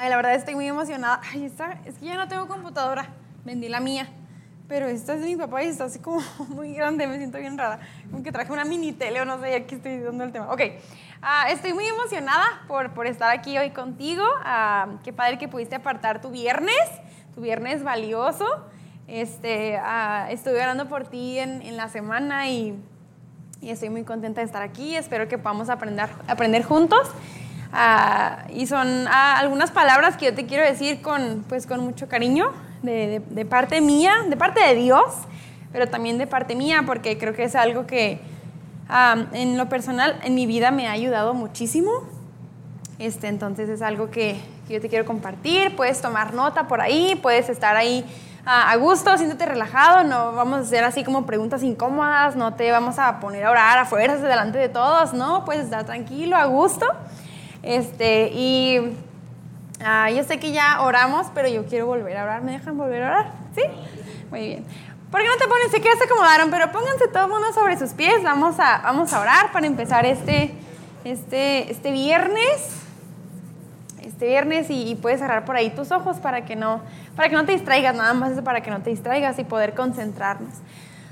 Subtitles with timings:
[0.00, 1.20] Ay, la verdad estoy muy emocionada.
[1.32, 3.08] Ay, esta, es que ya no tengo computadora.
[3.44, 4.08] Vendí la mía.
[4.68, 7.08] Pero esta es de mi papá y está así como muy grande.
[7.08, 7.80] Me siento bien rara.
[8.08, 10.52] Como que traje una mini tele o no sé, aquí estoy dando el tema.
[10.52, 10.60] Ok.
[11.20, 14.22] Ah, estoy muy emocionada por, por estar aquí hoy contigo.
[14.44, 16.78] Ah, qué padre que pudiste apartar tu viernes.
[17.34, 18.46] Tu viernes valioso.
[19.08, 22.80] Este, ah, estuve orando por ti en, en la semana y,
[23.60, 24.94] y, estoy muy contenta de estar aquí.
[24.94, 27.10] Espero que podamos aprender, aprender juntos.
[27.72, 32.08] Uh, y son uh, algunas palabras que yo te quiero decir con, pues, con mucho
[32.08, 32.50] cariño
[32.82, 35.04] de, de, de, parte mía, de parte de Dios,
[35.70, 38.20] pero también de parte mía, porque creo que es algo que
[38.88, 41.90] um, en lo personal en mi vida me ha ayudado muchísimo.
[42.98, 45.76] Este, entonces es algo que, que yo te quiero compartir.
[45.76, 48.02] Puedes tomar nota por ahí, puedes estar ahí
[48.46, 50.04] uh, a gusto, siéntete relajado.
[50.04, 53.78] No vamos a hacer así como preguntas incómodas, no te vamos a poner a orar
[53.78, 56.86] a fuerzas delante de todos, no, puedes estar tranquilo, a gusto.
[57.68, 62.40] Este, y uh, yo sé que ya oramos, pero yo quiero volver a orar.
[62.40, 63.32] ¿Me dejan volver a orar?
[63.54, 63.60] ¿Sí?
[64.30, 64.64] Muy bien.
[65.10, 65.70] ¿Por qué no te ponen?
[65.70, 68.22] Sé que ya se acomodaron, pero pónganse todo mundo sobre sus pies.
[68.22, 70.54] Vamos a, vamos a orar para empezar este,
[71.04, 72.80] este, este viernes.
[74.00, 76.80] Este viernes y, y, puedes cerrar por ahí tus ojos para que, no,
[77.16, 79.74] para que no te distraigas, nada más eso para que no te distraigas y poder
[79.74, 80.54] concentrarnos.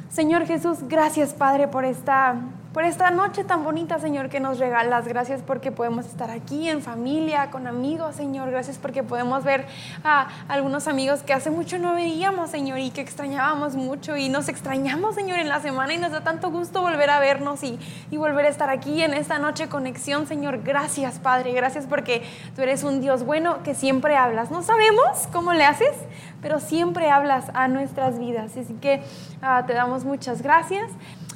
[0.08, 2.36] Señor Jesús, gracias Padre por esta,
[2.76, 5.08] por esta noche tan bonita, Señor, que nos regalas.
[5.08, 8.50] Gracias porque podemos estar aquí en familia, con amigos, Señor.
[8.50, 9.64] Gracias porque podemos ver
[10.04, 14.18] a algunos amigos que hace mucho no veíamos, Señor, y que extrañábamos mucho.
[14.18, 17.62] Y nos extrañamos, Señor, en la semana y nos da tanto gusto volver a vernos
[17.62, 17.78] y,
[18.10, 20.62] y volver a estar aquí en esta noche conexión, Señor.
[20.62, 21.54] Gracias, Padre.
[21.54, 24.50] Gracias porque tú eres un Dios bueno que siempre hablas.
[24.50, 25.94] No sabemos cómo le haces,
[26.42, 28.54] pero siempre hablas a nuestras vidas.
[28.54, 29.02] Así que
[29.40, 30.90] uh, te damos muchas gracias.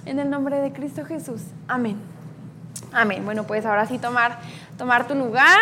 [0.06, 1.43] En el nombre de Cristo Jesús.
[1.69, 1.97] Amén.
[2.93, 3.25] Amén.
[3.25, 4.39] Bueno, pues ahora sí tomar,
[4.79, 5.59] tomar tu lugar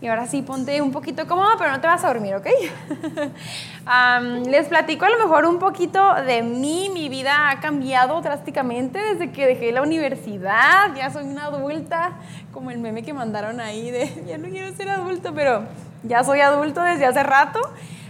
[0.00, 2.46] y ahora sí ponte un poquito cómodo, pero no te vas a dormir, ¿ok?
[3.86, 6.90] um, les platico a lo mejor un poquito de mí.
[6.92, 10.94] Mi vida ha cambiado drásticamente desde que dejé la universidad.
[10.96, 12.12] Ya soy una adulta,
[12.52, 15.62] como el meme que mandaron ahí de ya no quiero ser adulto, pero
[16.02, 17.60] ya soy adulto desde hace rato.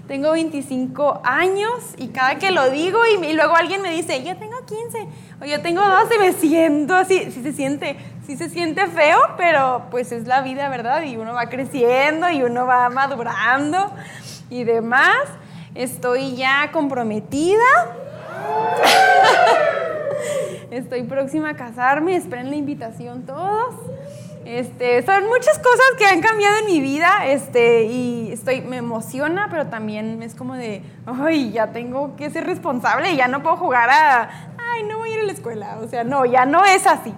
[0.06, 4.56] Tengo 25 años y cada que lo digo y, luego alguien me dice, yo tengo
[4.66, 5.08] 15
[5.40, 9.86] o yo tengo 12, me siento así, sí se siente, sí se siente feo, pero
[9.90, 11.02] pues es la vida, ¿verdad?
[11.04, 13.92] Y uno va creciendo y uno va madurando
[14.50, 15.16] y demás.
[15.74, 17.64] Estoy ya comprometida.
[20.70, 23.74] Estoy próxima a casarme, esperen la invitación todos.
[24.44, 29.48] Este, son muchas cosas que han cambiado en mi vida este, y estoy, me emociona,
[29.50, 33.88] pero también es como de, ay, ya tengo que ser responsable, ya no puedo jugar
[33.88, 36.86] a, ay, no voy a ir a la escuela, o sea, no, ya no es
[36.86, 37.14] así.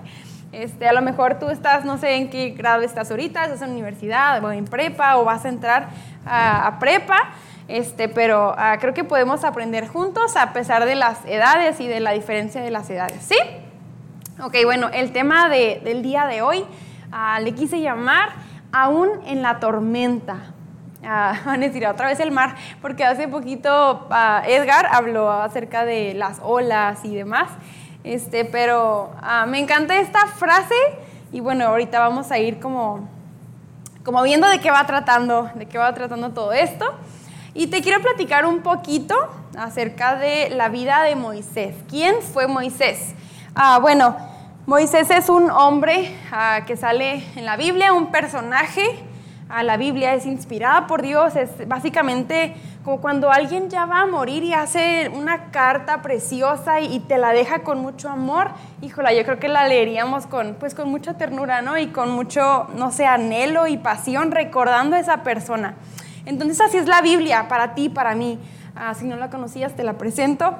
[0.52, 3.72] Este, a lo mejor tú estás, no sé en qué grado estás ahorita, estás en
[3.72, 5.88] universidad o en prepa o vas a entrar
[6.24, 7.30] a, a prepa,
[7.66, 11.98] este, pero uh, creo que podemos aprender juntos a pesar de las edades y de
[11.98, 13.36] la diferencia de las edades, ¿sí?
[14.40, 16.64] Ok, bueno, el tema de, del día de hoy
[17.16, 18.28] Uh, le quise llamar
[18.72, 20.52] aún en la tormenta.
[21.00, 21.06] Uh,
[21.46, 26.12] van a decir otra vez el mar, porque hace poquito uh, Edgar habló acerca de
[26.12, 27.48] las olas y demás.
[28.04, 29.10] Este, pero
[29.48, 30.74] me encanta esta frase
[31.32, 33.08] y bueno, ahorita vamos a ir como,
[34.04, 36.84] como viendo de qué va tratando, de qué va tratando todo esto.
[37.52, 39.16] Y te quiero platicar un poquito
[39.58, 41.74] acerca de la vida de Moisés.
[41.88, 43.14] ¿Quién fue Moisés?
[43.80, 44.14] bueno,
[44.66, 48.82] Moisés es un hombre uh, que sale en la Biblia, un personaje.
[49.48, 54.06] Uh, la Biblia es inspirada por Dios, es básicamente como cuando alguien ya va a
[54.06, 58.48] morir y hace una carta preciosa y, te la deja con mucho amor.
[58.82, 61.78] Híjola, yo creo que la leeríamos con, pues, con mucha ternura, ¿no?
[61.78, 65.76] Y con mucho, no sé, anhelo y pasión recordando a esa persona.
[66.24, 68.40] Entonces así es la Biblia para ti, para mí.
[68.74, 70.56] Uh, si no la conocías, te la presento.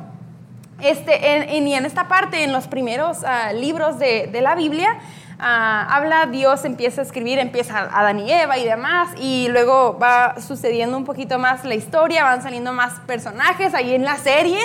[0.81, 4.54] Este, en, en, y en esta parte, en los primeros uh, libros de, de, la
[4.54, 4.98] Biblia,
[5.38, 10.38] uh, habla Dios, empieza a escribir, empieza Adán y Eva y demás, y luego va
[10.38, 14.58] sucediendo un poquito más la historia, van saliendo más personajes ahí en la serie,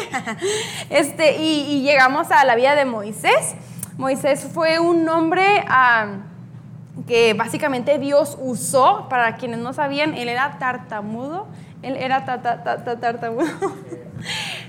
[0.90, 3.56] este, y, y, llegamos a la vida de Moisés.
[3.98, 10.58] Moisés fue un hombre uh, que básicamente Dios usó, para quienes no sabían, él era
[10.60, 11.48] tartamudo,
[11.81, 13.48] él era ta, ta, ta, tartamudo.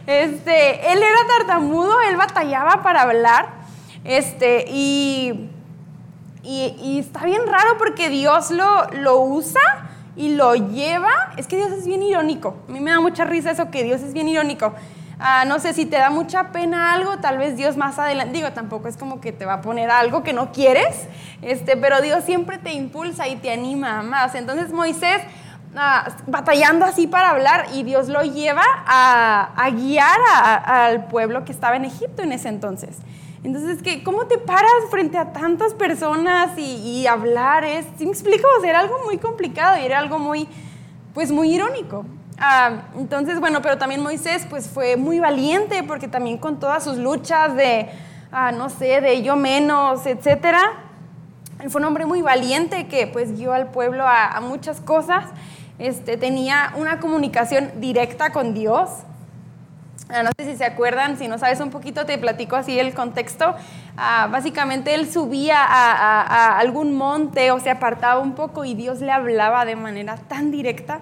[0.07, 3.49] Este, él era tartamudo, él batallaba para hablar.
[4.05, 5.49] Este, y,
[6.43, 9.61] y, está bien raro porque Dios lo, lo usa
[10.17, 11.13] y lo lleva.
[11.37, 12.57] Es que Dios es bien irónico.
[12.69, 14.75] A mí me da mucha risa eso que Dios es bien irónico.
[15.23, 18.51] Uh, no sé si te da mucha pena algo, tal vez Dios más adelante, digo,
[18.51, 21.07] tampoco es como que te va a poner algo que no quieres,
[21.43, 24.35] este, pero Dios siempre te impulsa y te anima más.
[24.35, 25.23] Entonces Moisés
[26.27, 30.19] batallando así para hablar y Dios lo lleva a, guiar
[30.65, 32.99] al pueblo que estaba en Egipto en ese entonces.
[33.45, 37.65] Entonces, ¿qué, ¿cómo te paras frente a tantas personas y, hablar?
[37.65, 38.47] Es, ¿sí me explico?
[38.65, 40.47] era algo muy complicado y era algo muy,
[41.15, 42.05] pues muy irónico.
[42.39, 46.99] Ah, entonces, bueno, pero también Moisés pues fue muy valiente porque también con todas sus
[46.99, 47.89] luchas de,
[48.31, 50.61] ah, no sé, de yo menos, etcétera,
[51.63, 55.27] él fue un hombre muy valiente que pues guió al pueblo a, muchas cosas.
[55.83, 58.89] Este, tenía una comunicación directa con Dios.
[60.09, 62.95] Ah, no sé si se acuerdan, si no sabes un poquito, te platico así el
[62.95, 63.57] contexto.
[63.97, 69.11] Ah, básicamente él subía a, algún monte o se apartaba un poco y Dios le
[69.11, 71.01] hablaba de manera tan directa.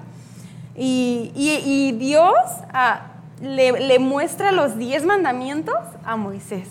[0.74, 2.32] Y, Dios
[2.72, 3.08] ah,
[3.42, 6.68] le, muestra los diez mandamientos a Moisés.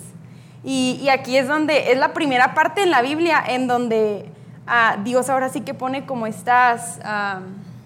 [0.64, 4.26] Y, aquí es donde es la primera parte en la Biblia en donde
[5.04, 7.00] Dios ahora sí que pone como estas,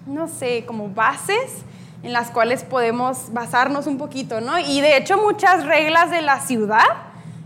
[0.06, 1.64] no sé, como bases
[2.02, 4.58] en las cuales podemos basarnos un poquito, ¿no?
[4.58, 6.84] Y de hecho muchas reglas de la ciudad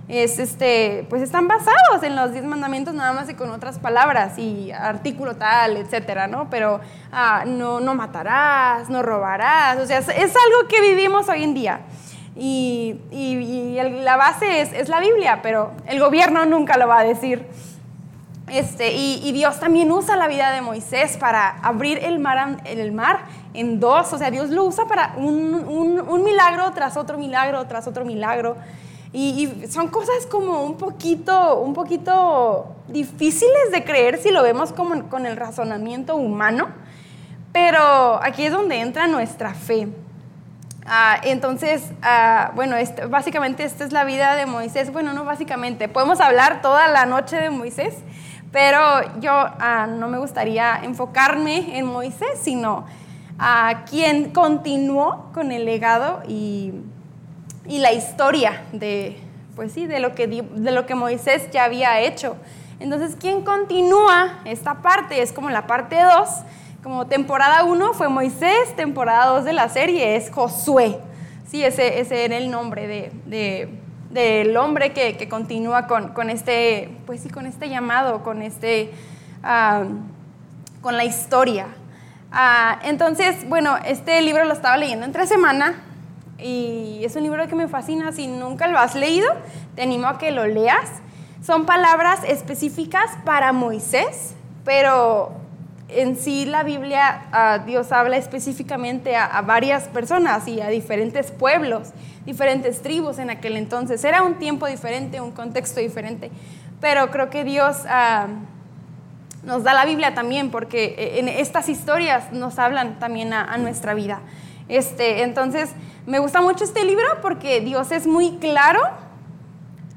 [0.09, 4.39] es este, pues están basados en los diez mandamientos nada más y con otras palabras
[4.39, 6.49] y artículo tal, etcétera, ¿no?
[6.51, 6.81] Pero
[7.13, 11.81] ah, no, no matarás, no robarás, o sea, es, algo que vivimos hoy en día.
[12.35, 17.05] Y, y, la base es, es, la Biblia, pero el gobierno nunca lo va a
[17.05, 17.47] decir.
[18.51, 23.21] Este, y, Dios también usa la vida de Moisés para abrir el mar, el mar
[23.55, 24.13] en dos.
[24.13, 28.57] O sea, Dios lo usa para un, milagro tras otro milagro, tras otro milagro.
[29.13, 35.09] Y, son cosas como un poquito, un poquito difíciles de creer si lo vemos como
[35.09, 36.69] con el razonamiento humano.
[37.53, 39.89] Pero aquí es donde entra nuestra fe.
[40.91, 44.91] Ah, entonces, ah, bueno, este, básicamente esta es la vida de Moisés.
[44.91, 47.95] Bueno, no básicamente, podemos hablar toda la noche de Moisés,
[48.53, 52.87] pero yo ah, no me gustaría enfocarme en Moisés, sino
[53.39, 56.73] a quien continuó con el legado y,
[57.67, 59.21] la historia de,
[59.55, 62.37] pues sí, de lo, que, de lo que Moisés ya había hecho.
[62.81, 66.29] Entonces, quien continúa esta parte es como la parte 2.
[66.83, 70.99] Como temporada 1 fue Moisés, temporada 2 de la serie es Josué.
[71.47, 72.87] Sí, ese, ese era el nombre
[73.27, 73.69] de
[74.11, 78.91] del hombre que, continúa con, este, pues sí, con este llamado, con este,
[80.81, 81.67] con la historia.
[82.31, 85.83] Ah, entonces, bueno, este libro lo estaba leyendo entre semana
[86.39, 88.13] y es un libro que me fascina.
[88.13, 89.29] Si nunca lo has leído,
[89.75, 90.89] te animo a que lo leas.
[91.43, 94.35] Son palabras específicas para Moisés,
[94.65, 95.33] pero
[95.89, 101.91] en sí la Biblia, ah, Dios habla específicamente a, varias personas y a diferentes pueblos,
[102.27, 104.05] diferentes tribus en aquel entonces.
[104.05, 106.31] Era un tiempo diferente, un contexto diferente,
[106.81, 108.27] pero creo que Dios ah,
[109.45, 113.95] nos da la Biblia también porque eh, en estas historias nos hablan también a, nuestra
[113.95, 114.21] vida.
[114.69, 115.71] Este, entonces,
[116.07, 118.81] me gusta mucho este libro porque Dios es muy claro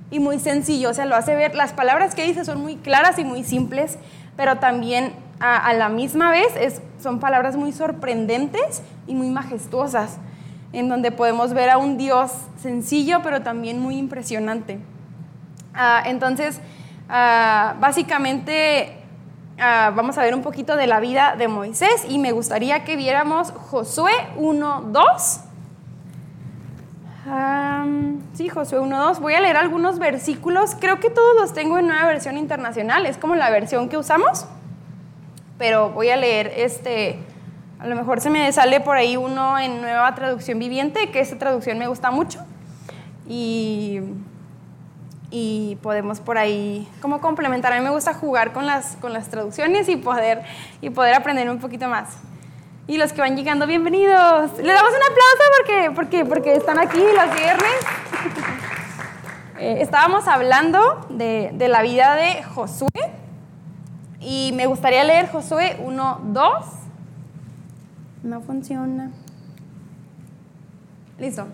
[0.10, 3.20] y muy sencillo, o sea, lo hace ver, las palabras que dice son muy claras
[3.20, 3.98] y muy simples,
[4.38, 10.20] pero también a, la misma vez son palabras muy sorprendentes y muy majestuosas,
[10.72, 14.80] en donde podemos ver a un Dios sencillo, pero también muy impresionante.
[15.74, 16.62] Ah, entonces,
[17.10, 18.94] ah, básicamente
[19.60, 22.96] ah, vamos a ver un poquito de la vida de Moisés y me gustaría que
[22.96, 25.42] viéramos Josué 1.2.
[28.34, 29.20] sí, Josué 1.2.
[29.20, 30.76] Voy a leer algunos versículos.
[30.80, 33.08] Creo que todos los tengo en nueva versión internacional.
[33.08, 34.46] Es como la versión que usamos
[35.62, 37.20] pero voy a leer este,
[37.80, 41.38] a lo mejor se me sale por ahí uno en nueva traducción viviente, que esa
[41.38, 42.40] traducción me gusta mucho.
[43.30, 44.00] Y,
[45.30, 47.74] y podemos por ahí como complementar.
[47.74, 50.42] A mí me gusta jugar con las, con las traducciones y poder,
[50.82, 52.10] y poder aprender un poquito más.
[52.88, 54.58] Y los que van llegando, bienvenidos.
[54.58, 57.72] Les damos un aplauso porque, porque, porque están aquí los viernes.
[59.60, 62.90] Eh, estábamos hablando de, de la vida de Josué
[64.22, 66.66] y me gustaría leer Josué 1, 2.
[68.24, 69.12] No funciona.
[71.18, 71.48] Listo.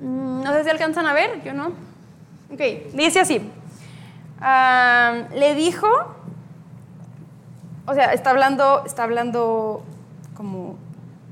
[0.00, 1.68] Mm, no sé si alcanzan a ver, yo no.
[2.52, 2.60] Ok,
[2.94, 3.40] dice así.
[5.34, 5.88] le dijo,
[7.86, 9.82] o sea, está hablando, está hablando
[10.36, 10.76] como,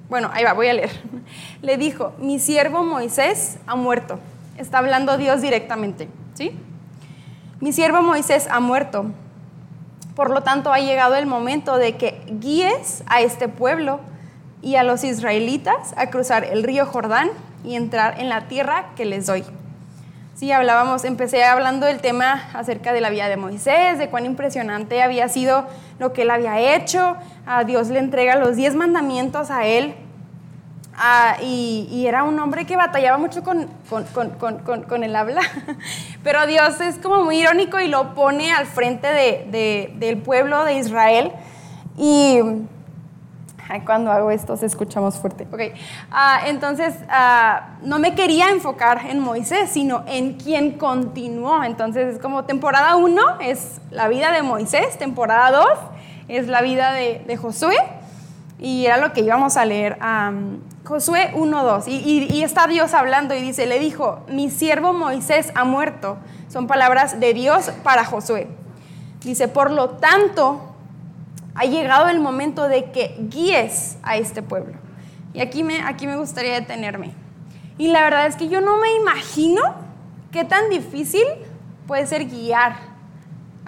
[0.09, 0.91] bueno, ahí va, voy a leer.
[1.63, 4.19] Le dijo, mi siervo Moisés ha muerto.
[4.57, 6.53] Está hablando Dios directamente, ¿sí?
[7.61, 9.05] Mi siervo Moisés ha muerto.
[10.17, 14.01] Por lo tanto, ha llegado el momento de que guíes a este pueblo
[14.63, 17.29] y a los israelitas a cruzar el río Jordán
[17.63, 19.45] y entrar en la tierra que les doy.
[20.35, 25.03] Sí, hablábamos, empecé hablando del tema acerca de la vida de Moisés, de cuán impresionante
[25.03, 25.67] había sido
[25.99, 29.95] lo que él había hecho, a Dios le entrega los diez mandamientos a él.
[31.03, 35.41] Ah, y, era un hombre que batallaba mucho con, con, el habla,
[36.23, 40.75] pero Dios es como muy irónico y lo pone al frente de, del pueblo de
[40.75, 41.33] Israel.
[41.97, 42.41] Y
[43.87, 45.47] cuando hago esto se escucha más fuerte.
[45.53, 45.61] Ok,
[46.11, 51.63] ah, entonces ah, no me quería enfocar en Moisés, sino en quien continuó.
[51.63, 55.67] Entonces es como temporada 1 es la vida de Moisés, temporada 2
[56.29, 57.77] es la vida de, Josué
[58.61, 59.99] y era lo que íbamos a leer.
[60.85, 65.65] Josué 1.2 y, y, está Dios hablando y dice, le dijo, mi siervo Moisés ha
[65.65, 66.19] muerto.
[66.49, 68.49] Son palabras de Dios para Josué.
[69.23, 70.75] Dice, por lo tanto,
[71.55, 74.79] ha llegado el momento de que guíes a este pueblo.
[75.33, 77.13] Y aquí me, aquí me gustaría detenerme.
[77.79, 79.63] Y la verdad es que yo no me imagino
[80.33, 81.25] qué tan difícil
[81.87, 82.90] puede ser guiar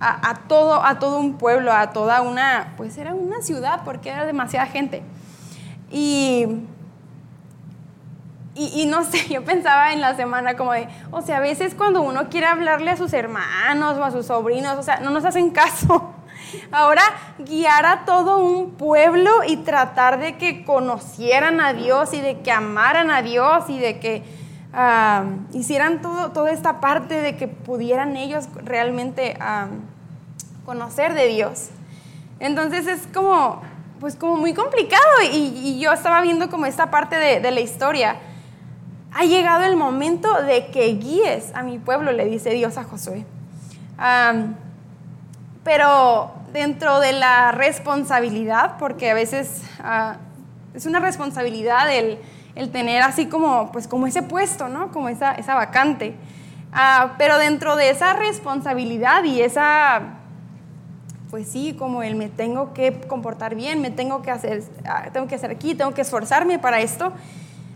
[0.04, 4.26] a, todo, a todo un pueblo, a toda una, pues era una ciudad porque era
[4.26, 5.02] demasiada gente.
[5.90, 6.46] Y,
[8.54, 12.02] y, no sé, yo pensaba en la semana como de, o sea, a veces cuando
[12.02, 15.50] uno quiere hablarle a sus hermanos o a sus sobrinos, o sea, no nos hacen
[15.50, 16.12] caso.
[16.72, 17.02] Ahora,
[17.38, 22.50] guiar a todo un pueblo y tratar de que conocieran a Dios y de que
[22.50, 24.24] amaran a Dios y de que
[24.72, 29.68] ah, hicieran todo, toda esta parte de que pudieran ellos realmente ah,
[30.64, 31.70] conocer de Dios.
[32.40, 33.62] Entonces es como,
[34.00, 35.02] pues como muy complicado
[35.32, 38.16] y, yo estaba viendo como esta parte de, la historia.
[39.12, 43.24] Ha llegado el momento de que guíes a mi pueblo, le dice Dios a Josué.
[45.64, 50.16] pero dentro de la responsabilidad, porque a veces ah,
[50.74, 52.18] es una responsabilidad el,
[52.72, 54.92] tener así como, pues como ese puesto, ¿no?
[54.92, 56.14] Como esa, esa vacante.
[56.72, 60.21] Ah, pero dentro de esa responsabilidad y esa
[61.32, 65.28] pues sí, como el me tengo que comportar bien, me tengo que hacer, ah, tengo
[65.28, 67.10] que hacer aquí, tengo que esforzarme para esto,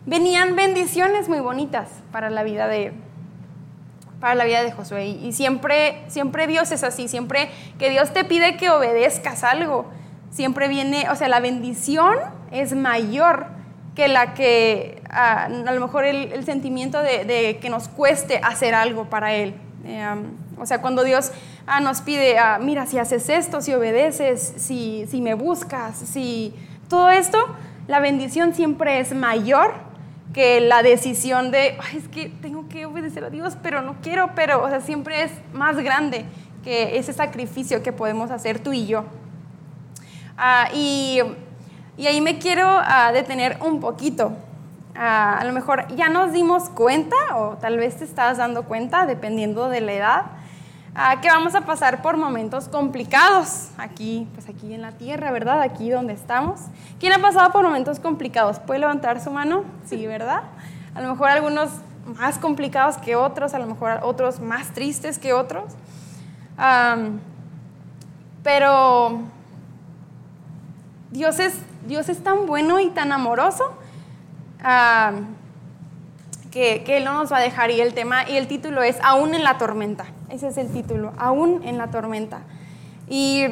[0.04, 2.92] venían bendiciones muy bonitas para la vida de,
[4.20, 5.06] para la vida de Josué.
[5.06, 7.48] Y siempre, siempre Dios es así, siempre
[7.78, 9.86] que Dios te pide que obedezcas algo,
[10.30, 12.14] siempre viene, o sea, la bendición
[12.50, 13.46] es mayor
[13.94, 19.06] que la que ah, a lo mejor el, sentimiento de, que nos cueste hacer algo
[19.06, 19.54] para Él.
[19.86, 20.04] Eh,
[20.58, 21.32] o sea, cuando Dios
[21.66, 26.54] ah, nos pide, ah, mira, si haces esto, si obedeces, si, si me buscas, si
[26.88, 27.38] todo esto,
[27.88, 29.74] la bendición siempre es mayor
[30.32, 34.62] que la decisión de, es que tengo que obedecer a Dios, pero no quiero, pero,
[34.62, 36.24] o sea, siempre es más grande
[36.62, 39.04] que ese sacrificio que podemos hacer tú y yo.
[40.36, 41.20] Ah, y,
[41.96, 44.32] y, ahí me quiero ah, detener un poquito.
[44.94, 49.68] a lo mejor ya nos dimos cuenta, o tal vez te estás dando cuenta, dependiendo
[49.68, 50.22] de la edad,
[51.20, 55.60] que vamos a pasar por momentos complicados aquí, pues aquí en la tierra, ¿verdad?
[55.60, 56.60] Aquí donde estamos.
[56.98, 58.58] ¿Quién ha pasado por momentos complicados?
[58.60, 59.64] ¿Puede levantar su mano?
[59.84, 60.44] Sí, ¿verdad?
[60.94, 61.68] A lo mejor algunos
[62.06, 65.74] más complicados que otros, a lo mejor otros más tristes que otros.
[68.42, 69.20] pero
[71.10, 73.76] Dios es, Dios es tan bueno y tan amoroso
[76.50, 77.70] que, que Él no nos va a dejar.
[77.70, 80.06] Y el tema y el título es Aún en la tormenta.
[80.28, 82.40] Ese es el título, aún en la tormenta.
[83.08, 83.44] Y,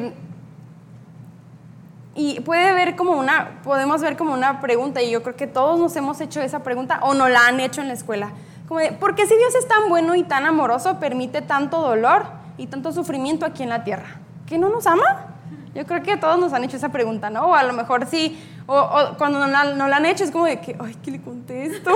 [2.15, 5.79] y puede ver como una, podemos ver como una pregunta, y yo creo que todos
[5.79, 8.31] nos hemos hecho esa pregunta o no la han hecho en la escuela.
[8.67, 12.23] Como ¿por qué si Dios es tan bueno y tan amoroso permite tanto dolor
[12.57, 14.19] y tanto sufrimiento aquí en la tierra?
[14.47, 15.34] ¿Que no nos ama?
[15.75, 17.47] Yo creo que todos nos han hecho esa pregunta, ¿no?
[17.47, 20.45] O a lo mejor sí, o, cuando no la, no la, han hecho es como
[20.45, 21.91] de que, ay, ¿qué le contesto?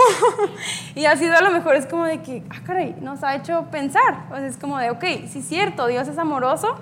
[0.95, 4.25] y sido a lo mejor es como de que, ah, caray, nos ha hecho pensar.
[4.31, 6.75] O sea, es como de, ok, sí es cierto, Dios es amoroso,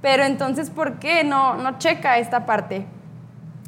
[0.00, 2.86] pero entonces, ¿por qué no, no checa esta parte?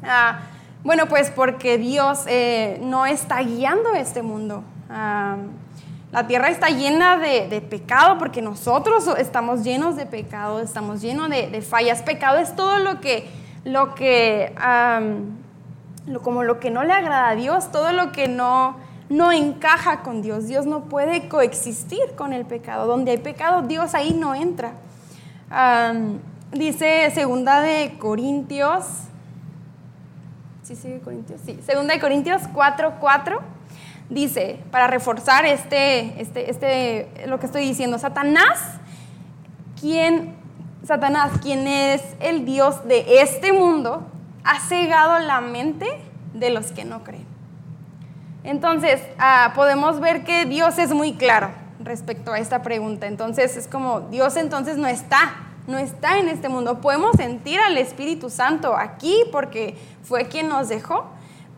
[0.03, 0.39] Ah,
[0.83, 4.63] bueno, pues porque Dios eh, no está guiando este mundo.
[4.89, 5.35] Ah,
[6.11, 11.61] la tierra está llena de, pecado porque nosotros estamos llenos de pecado, estamos llenos de,
[11.61, 12.01] fallas.
[12.01, 13.29] Pecado es todo lo que,
[13.63, 14.53] lo que,
[16.21, 18.75] como lo que no le agrada a Dios, todo lo que no,
[19.07, 20.47] no encaja con Dios.
[20.47, 22.87] Dios no puede coexistir con el pecado.
[22.87, 24.73] Donde hay pecado, Dios ahí no entra.
[26.51, 28.83] dice segunda de Corintios,
[30.63, 31.39] ¿sí sigue Corintios?
[31.45, 33.60] Sí, segunda de Corintios 4, 4
[34.11, 38.59] dice, para reforzar este, este, este, lo que estoy diciendo, Satanás,
[39.79, 40.35] quien,
[40.85, 44.05] Satanás, es el Dios de este mundo,
[44.43, 45.87] ha cegado la mente
[46.33, 47.25] de los que no creen.
[48.43, 51.49] Entonces, ah, podemos ver que Dios es muy claro
[51.79, 53.07] respecto a esta pregunta.
[53.07, 55.33] Entonces, es como, Dios entonces no está
[55.67, 56.81] no está en este mundo.
[56.81, 61.05] Podemos sentir al Espíritu Santo aquí porque fue quien nos dejó,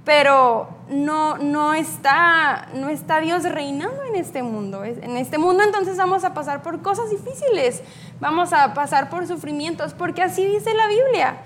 [0.06, 4.84] pero no, no, está, no está Dios reinando en este mundo.
[4.84, 7.82] En este mundo entonces vamos a pasar por cosas difíciles,
[8.20, 11.38] vamos a pasar por sufrimientos, porque así dice la Biblia.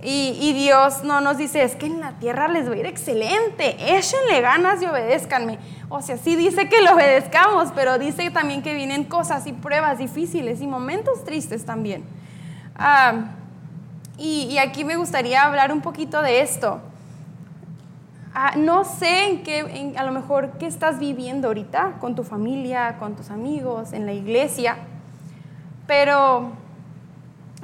[0.00, 3.96] Y, Dios no nos dice, es que en la tierra les va a ir excelente,
[3.96, 5.58] échenle ganas y obedézcanme.
[5.88, 9.98] O sea, sí dice que lo obedezcamos, pero dice también que vienen cosas y pruebas
[9.98, 12.04] difíciles y momentos tristes también.
[12.76, 13.32] Ah,
[14.18, 16.80] y, aquí me gustaría hablar un poquito de esto.
[18.40, 22.96] Ah, no sé en qué, a lo mejor, qué estás viviendo ahorita con tu familia,
[22.98, 24.76] con tus amigos, en la iglesia,
[25.88, 26.52] pero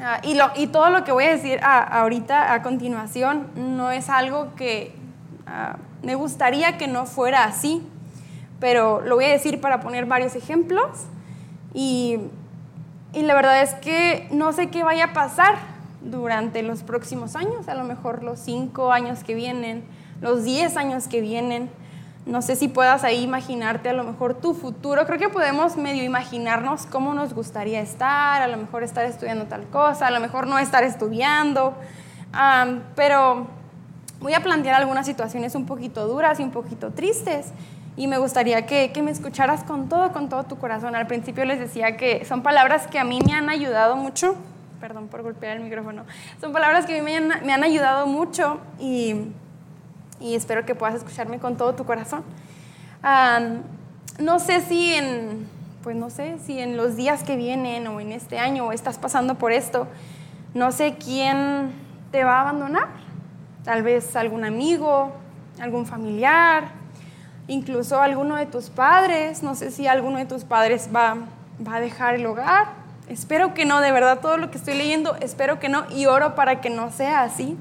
[0.00, 4.10] Ah, y, lo, y, todo lo que voy a decir ahorita a continuación no es
[4.10, 4.92] algo que
[5.46, 7.80] ah, me gustaría que no fuera así,
[8.58, 11.06] pero lo voy a decir para poner varios ejemplos.
[11.74, 12.18] Y,
[13.12, 15.58] y la verdad es que no sé qué vaya a pasar
[16.02, 19.84] durante los próximos años, a lo mejor los cinco años que vienen,
[20.20, 21.70] los diez años que vienen.
[22.26, 25.04] No sé si puedas ahí imaginarte a lo mejor tu futuro.
[25.06, 29.64] Creo que podemos medio imaginarnos cómo nos gustaría estar, a lo mejor estar estudiando tal
[29.68, 31.74] cosa, a lo mejor no estar estudiando.
[32.96, 33.46] pero
[34.20, 37.52] voy a plantear algunas situaciones un poquito duras y un poquito tristes.
[37.96, 40.96] Y me gustaría que, que, me escucharas con todo, con todo tu corazón.
[40.96, 44.34] Al principio les decía que son palabras que a mí me han ayudado mucho.
[44.80, 46.04] Perdón por golpear el micrófono.
[46.40, 49.28] Son palabras que a mí me han, me han ayudado mucho y
[50.24, 52.24] y espero que puedas escucharme con todo tu corazón.
[54.18, 55.46] no sé si en,
[55.82, 58.98] pues no sé, si en los días que vienen o en este año o estás
[58.98, 59.86] pasando por esto,
[60.54, 61.72] no sé quién
[62.10, 62.88] te va a abandonar.
[63.64, 65.12] Tal vez algún amigo,
[65.60, 66.68] algún familiar,
[67.46, 69.42] incluso alguno de tus padres.
[69.42, 71.16] No sé si alguno de tus padres va,
[71.66, 72.68] va a dejar el hogar.
[73.08, 76.34] Espero que no, de verdad, todo lo que estoy leyendo, espero que no y oro
[76.34, 77.58] para que no sea así.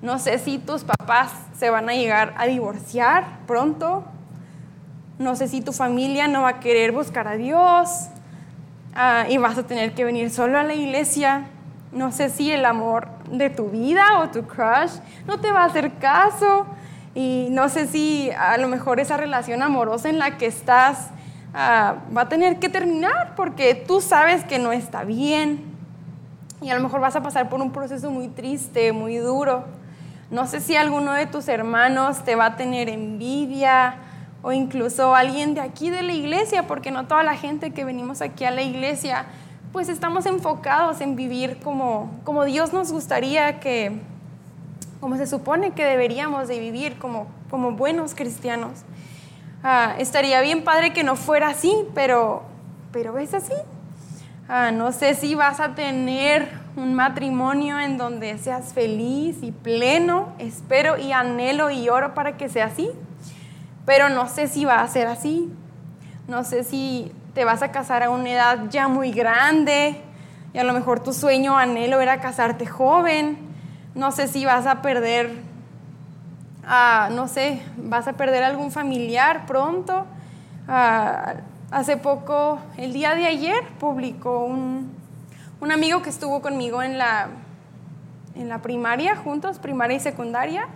[0.00, 4.04] No sé si tus papás se van a llegar a divorciar pronto.
[5.18, 8.06] No sé si tu familia no va a querer buscar a Dios
[8.94, 11.46] ah, y vas a tener que venir solo a la iglesia.
[11.90, 14.92] No sé si el amor de tu vida o tu crush
[15.26, 16.66] no te va a hacer caso.
[17.16, 21.08] Y no sé si a lo mejor esa relación amorosa en la que estás
[21.54, 25.76] ah, va a tener que terminar porque tú sabes que no está bien.
[26.60, 29.64] Y a lo mejor vas a pasar por un proceso muy triste, muy duro.
[30.30, 33.96] No sé si alguno de tus hermanos te va a tener envidia
[34.42, 38.20] o incluso alguien de aquí de la iglesia, porque no toda la gente que venimos
[38.20, 39.24] aquí a la iglesia,
[39.72, 44.00] pues estamos enfocados en vivir como, como Dios nos gustaría que,
[45.00, 48.84] como se supone que deberíamos de vivir como, como buenos cristianos.
[49.62, 52.42] Ah, estaría bien padre que no fuera así, pero,
[52.92, 53.54] pero es así.
[54.46, 60.32] Ah, no sé si vas a tener un matrimonio en donde seas feliz y pleno.
[60.38, 62.90] Espero y anhelo y oro para que sea así.
[63.84, 65.52] Pero no sé si va a ser así.
[66.26, 70.00] No sé si te vas a casar a una edad ya muy grande
[70.52, 73.38] y a lo mejor tu sueño, anhelo era casarte joven.
[73.94, 75.30] No sé si vas a perder,
[76.66, 80.06] ah, no sé, vas a perder algún familiar pronto.
[80.66, 81.34] Ah,
[81.70, 84.90] Hace poco, el día de ayer, publicó un,
[85.60, 87.28] un amigo que estuvo conmigo en la,
[88.34, 90.68] en la primaria, juntos, primaria y secundaria.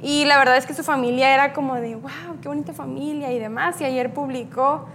[0.00, 3.38] Y la verdad es que su familia era como de, wow, qué bonita familia y
[3.38, 3.80] demás.
[3.80, 4.86] Y ayer publicó,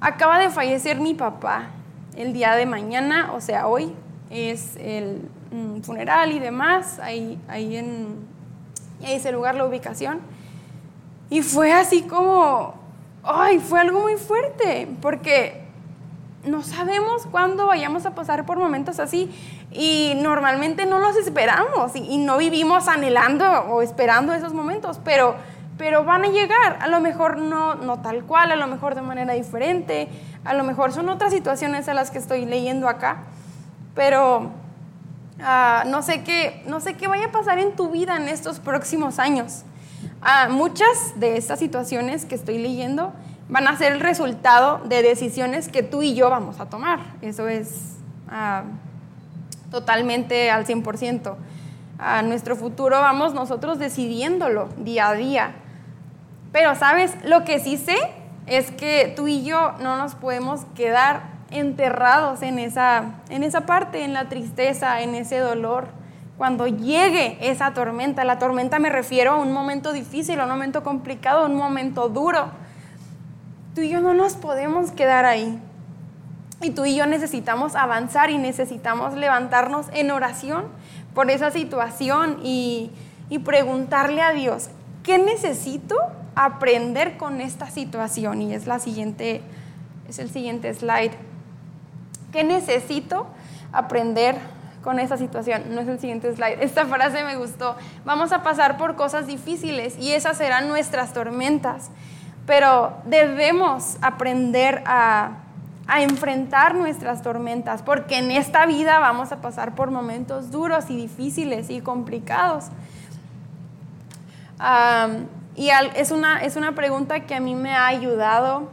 [0.00, 1.70] acaba de fallecer mi papá
[2.16, 3.94] el día de mañana, o sea, hoy
[4.30, 8.16] es el mm, funeral y demás, ahí, ahí en
[9.02, 10.20] ese lugar, la ubicación.
[11.30, 12.74] Y fue así como,
[13.22, 15.69] ay, fue algo muy fuerte, porque
[16.44, 19.30] no sabemos cuándo vayamos a pasar por momentos así
[19.72, 25.34] y normalmente no los esperamos y, no vivimos anhelando o esperando esos momentos, pero,
[25.76, 29.02] pero van a llegar, a lo mejor no, no tal cual, a lo mejor de
[29.02, 30.08] manera diferente,
[30.44, 33.24] a lo mejor son otras situaciones a las que estoy leyendo acá,
[33.94, 34.50] pero
[35.42, 38.60] ah, no, sé qué, no sé qué vaya a pasar en tu vida en estos
[38.60, 39.64] próximos años.
[40.22, 43.12] Ah, muchas de estas situaciones que estoy leyendo
[43.50, 47.00] van a ser el resultado de decisiones que tú y yo vamos a tomar.
[47.20, 47.96] Eso es
[48.28, 48.62] ah,
[49.70, 51.34] totalmente al 100%.
[51.98, 55.52] A nuestro futuro vamos nosotros decidiéndolo día a día.
[56.52, 57.96] Pero sabes, lo que sí sé
[58.46, 64.04] es que tú y yo no nos podemos quedar enterrados en esa, en esa parte,
[64.04, 65.88] en la tristeza, en ese dolor
[66.40, 68.24] cuando llegue esa tormenta.
[68.24, 72.08] La tormenta me refiero a un momento difícil, a un momento complicado, a un momento
[72.08, 72.50] duro.
[73.74, 75.60] Tú y yo no nos podemos quedar ahí.
[76.62, 80.64] Y tú y yo necesitamos avanzar y necesitamos levantarnos en oración
[81.14, 82.90] por esa situación y,
[83.30, 84.68] y preguntarle a Dios,
[85.02, 85.96] ¿qué necesito
[86.34, 88.42] aprender con esta situación?
[88.42, 89.40] Y es la siguiente,
[90.08, 91.12] es el siguiente slide.
[92.32, 93.26] ¿Qué necesito
[93.72, 94.36] aprender
[94.82, 95.74] con esta situación?
[95.74, 96.58] No es el siguiente slide.
[96.60, 97.76] Esta frase me gustó.
[98.04, 101.90] Vamos a pasar por cosas difíciles y esas serán nuestras tormentas.
[102.46, 105.32] Pero debemos aprender a,
[105.90, 110.96] a enfrentar nuestras tormentas, porque en esta vida vamos a pasar por momentos duros y
[110.96, 112.66] difíciles y complicados.
[115.56, 118.68] y es, una, es una pregunta que a mí me ha ayudado.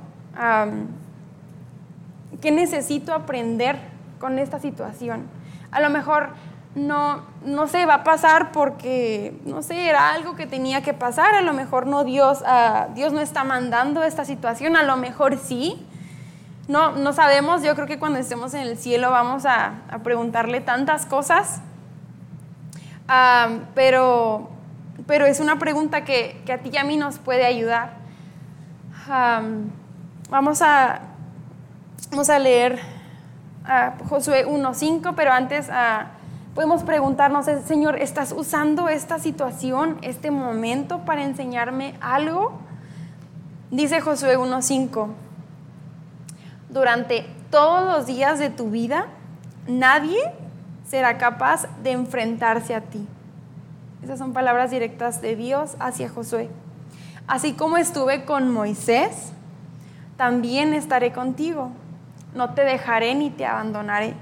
[2.39, 3.79] ¿Qué necesito aprender
[4.19, 5.25] con esta situación?
[5.71, 6.29] A lo mejor
[6.77, 11.35] no, no sé, va a pasar porque, no sé, era algo que tenía que pasar.
[11.35, 15.37] A lo mejor no Dios, uh, Dios no está mandando esta situación, a lo mejor
[15.37, 15.85] sí.
[16.67, 20.61] No, no sabemos, yo creo que cuando estemos en el cielo vamos a, a preguntarle
[20.61, 21.61] tantas cosas.
[23.09, 24.49] Uh, pero,
[25.05, 27.93] pero es una pregunta que, que, a ti y a mí nos puede ayudar.
[29.07, 29.69] Um,
[30.29, 31.01] vamos a
[32.09, 32.79] Vamos a leer
[33.65, 35.69] a Josué 1.5, pero antes
[36.57, 42.51] podemos preguntarnos, Señor, ¿estás usando esta situación, este momento para enseñarme algo?
[43.69, 45.07] Dice Josué 1.5,
[46.69, 49.05] durante todos los días de tu vida,
[49.67, 50.17] nadie
[50.83, 53.05] será capaz de enfrentarse a ti.
[54.01, 56.49] Esas son palabras directas de Dios hacia Josué.
[57.27, 59.31] Así como estuve con Moisés,
[60.17, 61.69] también estaré contigo
[62.37, 64.13] no te dejaré ni te abandonaré.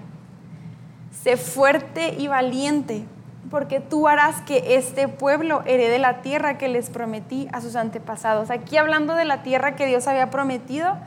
[1.23, 3.05] Sé fuerte y valiente,
[3.49, 8.51] porque tú harás que este pueblo herede la tierra que les prometí a sus antepasados.
[8.51, 10.97] Aquí hablando de la tierra que Dios había prometido,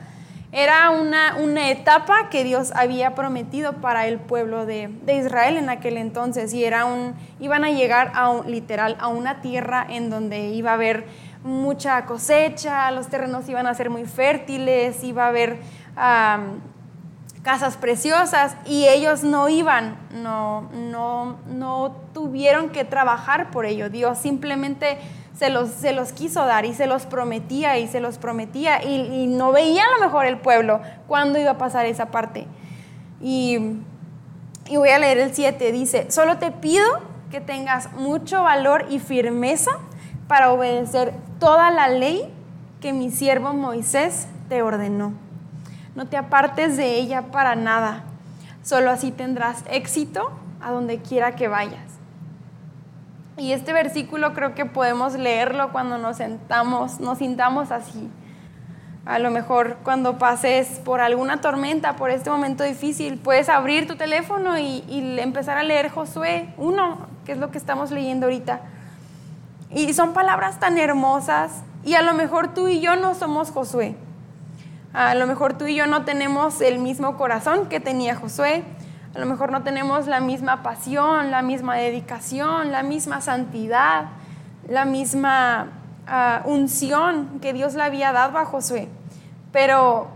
[0.51, 5.97] era una, una etapa que Dios había prometido para el pueblo de, Israel en aquel
[5.97, 10.47] entonces y era un, iban a llegar a un, literal a una tierra en donde
[10.47, 11.05] iba a haber
[11.43, 15.59] mucha cosecha, los terrenos iban a ser muy fértiles, iba a haber
[17.43, 23.89] casas preciosas y ellos no iban, no, no, no tuvieron que trabajar por ello.
[23.89, 24.97] Dios simplemente
[25.37, 29.27] se los, se los quiso dar y se los prometía y se los prometía y,
[29.27, 32.45] no veía a lo mejor el pueblo cuándo iba a pasar esa parte.
[33.21, 33.57] Y,
[34.67, 36.85] y voy a leer el 7, dice, solo te pido
[37.31, 39.71] que tengas mucho valor y firmeza
[40.27, 42.33] para obedecer toda la ley
[42.81, 45.28] que mi siervo Moisés te ordenó
[45.95, 48.03] no te apartes de ella para nada.
[48.63, 51.99] Solo así tendrás éxito a donde quiera que vayas.
[53.37, 58.09] Y este versículo creo que podemos leerlo cuando nos sentamos, nos sintamos así.
[59.05, 63.95] A lo mejor cuando pases por alguna tormenta, por este momento difícil, puedes abrir tu
[63.95, 64.83] teléfono y,
[65.19, 68.59] empezar a leer Josué 1, que es lo que estamos leyendo ahorita.
[69.71, 73.95] Y son palabras tan hermosas y a lo mejor tú y yo no somos Josué.
[74.93, 78.63] A lo mejor tú y yo no tenemos el mismo corazón que tenía Josué.
[79.15, 84.05] A lo mejor no tenemos la misma pasión, la misma dedicación, la misma santidad,
[84.67, 85.67] la misma
[86.07, 88.87] ah, unción que Dios le había dado a Josué.
[89.51, 90.07] Pero,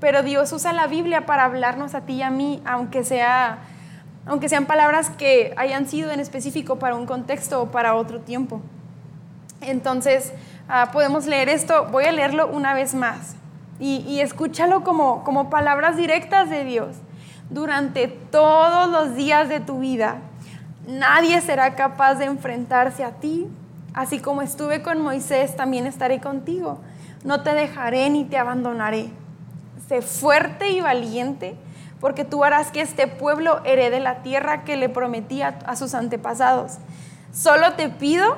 [0.00, 3.60] pero Dios usa la Biblia para hablarnos a ti y a mí, aunque, sea,
[4.26, 8.60] aunque sean palabras que hayan sido en específico para un contexto o para otro tiempo.
[9.62, 10.34] Entonces,
[10.68, 11.86] ah, podemos leer esto.
[11.90, 13.36] Voy a leerlo una vez más
[13.80, 16.96] y, escúchalo como, como palabras directas de Dios.
[17.50, 20.18] Durante todos los días de tu vida,
[20.86, 23.46] nadie será capaz de enfrentarse a ti.
[23.92, 26.78] Así como estuve con Moisés, también estaré contigo.
[27.24, 29.10] No te dejaré ni te abandonaré.
[29.88, 31.56] Sé fuerte y valiente,
[32.00, 36.78] porque tú harás que este pueblo herede la tierra que le prometí a sus antepasados.
[37.32, 38.36] Solo te pido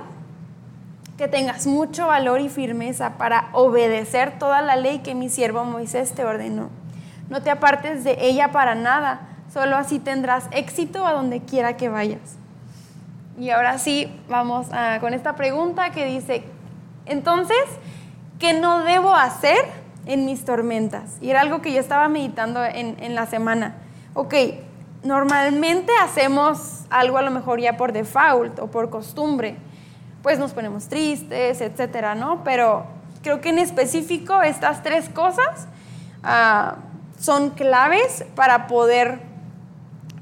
[1.16, 6.12] que tengas mucho valor y firmeza para obedecer toda la ley que mi siervo Moisés
[6.12, 6.68] te ordenó.
[7.31, 9.20] No te apartes de ella para nada,
[9.52, 12.37] solo así tendrás éxito a donde quiera que vayas.
[13.38, 14.66] Y ahora sí, vamos
[15.00, 16.44] con esta pregunta que dice,
[17.07, 17.57] entonces,
[18.38, 19.59] ¿qué no debo hacer
[20.07, 21.16] en mis tormentas?
[21.20, 23.76] Y era algo que yo estaba meditando en, en la semana.
[24.14, 24.35] Ok,
[25.02, 29.57] normalmente hacemos algo a lo mejor ya por default o por costumbre
[30.26, 32.42] pues nos ponemos tristes, etcétera, ¿no?
[32.42, 32.84] Pero
[33.22, 35.68] creo que en específico estas tres cosas
[36.24, 36.78] ah,
[37.16, 39.20] son claves para poder,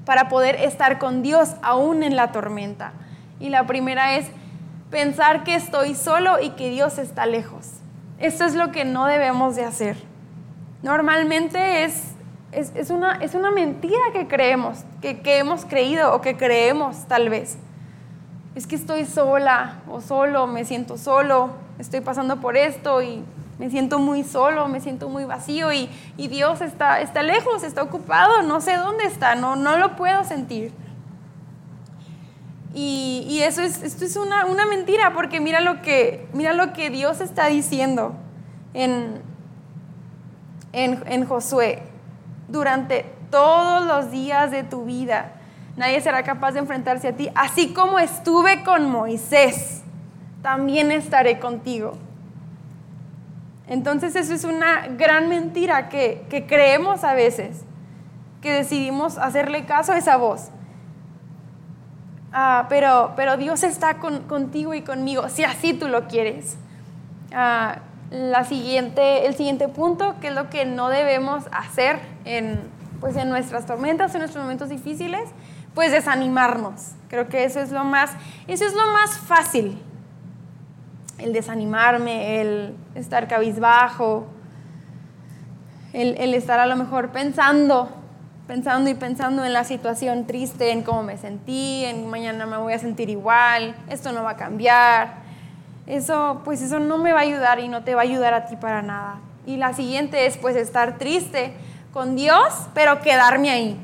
[0.05, 2.93] para poder estar con Dios aún en la tormenta.
[3.41, 4.27] Y la primera es
[4.91, 7.71] pensar que estoy solo y que Dios está lejos.
[8.19, 9.97] Esto es lo que no debemos de hacer.
[10.83, 12.13] Normalmente es,
[12.53, 17.31] es, una, es una mentira que creemos, que, que hemos creído o que creemos tal
[17.31, 17.57] vez.
[18.55, 23.25] Es que estoy sola o solo, me siento solo, estoy pasando por esto y
[23.59, 27.83] me siento muy solo, me siento muy vacío y, y Dios está, está lejos, está
[27.83, 30.73] ocupado, no sé dónde está, no, no lo puedo sentir.
[32.75, 36.73] Y, y eso es, esto es una, una, mentira porque mira lo, que, mira lo
[36.73, 38.15] que Dios está diciendo
[38.73, 39.23] en,
[40.73, 41.85] en, en Josué
[42.49, 45.34] durante todos los días de tu vida.
[45.77, 47.31] Nadie será capaz de enfrentarse a ti.
[47.35, 49.83] Así como estuve con Moisés,
[50.43, 51.95] también estaré contigo.
[53.67, 57.65] Entonces eso es una gran mentira que, que creemos a veces,
[58.43, 60.51] que decidimos hacerle caso a esa voz.
[62.37, 66.57] Ah, pero, pero Dios está contigo y conmigo, si así tú lo quieres.
[67.33, 67.79] Ah,
[68.11, 72.61] la siguiente, el siguiente punto, que es lo que no debemos hacer en,
[73.01, 75.31] pues en nuestras tormentas, en nuestros momentos difíciles,
[75.75, 76.93] pues desanimarnos.
[77.09, 78.13] Creo que eso es lo más,
[78.47, 79.81] eso es lo más fácil.
[81.19, 84.27] El desanimarme, el estar cabizbajo,
[85.93, 87.89] el, estar a lo mejor pensando,
[88.49, 92.73] pensando y pensando en la situación triste, en cómo me sentí, en mañana me voy
[92.73, 95.23] a sentir igual, esto no va a cambiar.
[95.87, 98.47] Eso, pues eso no me va a ayudar y no te va a ayudar a
[98.47, 99.21] ti para nada.
[99.47, 101.53] Y la siguiente es pues estar triste
[101.93, 103.81] con Dios, pero quedarme ahí.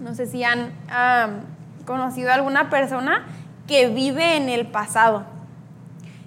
[0.00, 0.72] No sé si han
[1.86, 3.26] conocido a alguna persona
[3.66, 5.24] que vive en el pasado.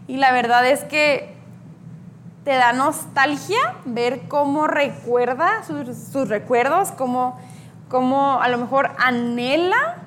[0.07, 1.33] Y la verdad es que
[2.43, 7.39] te da nostalgia ver cómo recuerda sus, recuerdos, cómo,
[7.89, 9.97] cómo a lo mejor anhela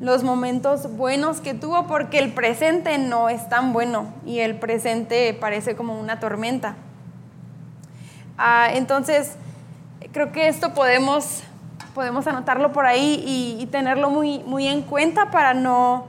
[0.00, 5.34] los momentos buenos que tuvo porque el presente no es tan bueno y el presente
[5.34, 6.76] parece como una tormenta.
[8.38, 9.36] Ah, entonces,
[10.12, 11.42] creo que esto podemos,
[11.96, 13.24] podemos anotarlo por ahí
[13.58, 16.04] y, tenerlo muy, muy en cuenta para no,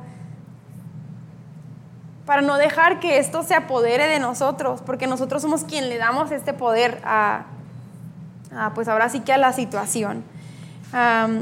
[2.25, 6.31] para no dejar que esto se apodere de nosotros, porque nosotros somos quien le damos
[6.31, 7.45] este poder a,
[8.75, 10.25] pues ahora sí que a la situación.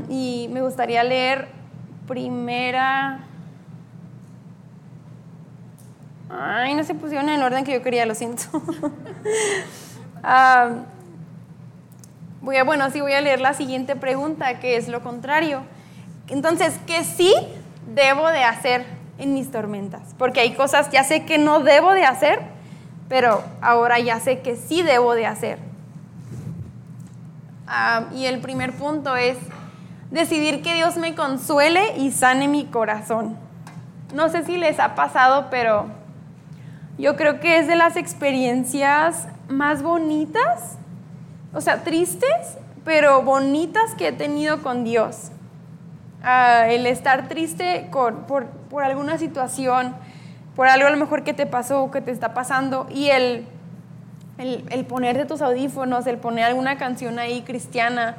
[0.09, 1.47] y me gustaría leer
[2.07, 3.21] primera...
[6.29, 8.43] Ay, no se pusieron en el orden que yo quería, lo siento.
[12.45, 15.63] Voy a, bueno, sí voy a leer la siguiente pregunta, que es lo contrario.
[16.27, 17.33] Entonces, ¿qué sí
[17.95, 18.85] debo de hacer
[19.17, 20.13] en mis tormentas?
[20.19, 22.43] Porque hay cosas, ya sé que no debo de hacer,
[23.09, 25.57] pero ahora ya sé que sí debo de hacer.
[27.65, 29.37] Ah, y el primer punto es
[30.11, 33.35] decidir que Dios me consuele y sane mi corazón.
[34.13, 35.87] No sé si les ha pasado, pero
[36.99, 40.77] yo creo que es de las experiencias más bonitas
[41.55, 45.31] o sea, tristes, pero bonitas que he tenido con Dios.
[46.21, 48.47] Ah, el estar triste por,
[48.83, 49.95] alguna situación,
[50.55, 53.47] por algo a lo mejor que te pasó o que te está pasando, y el,
[54.37, 58.17] el, el, ponerte tus audífonos, el poner alguna canción ahí cristiana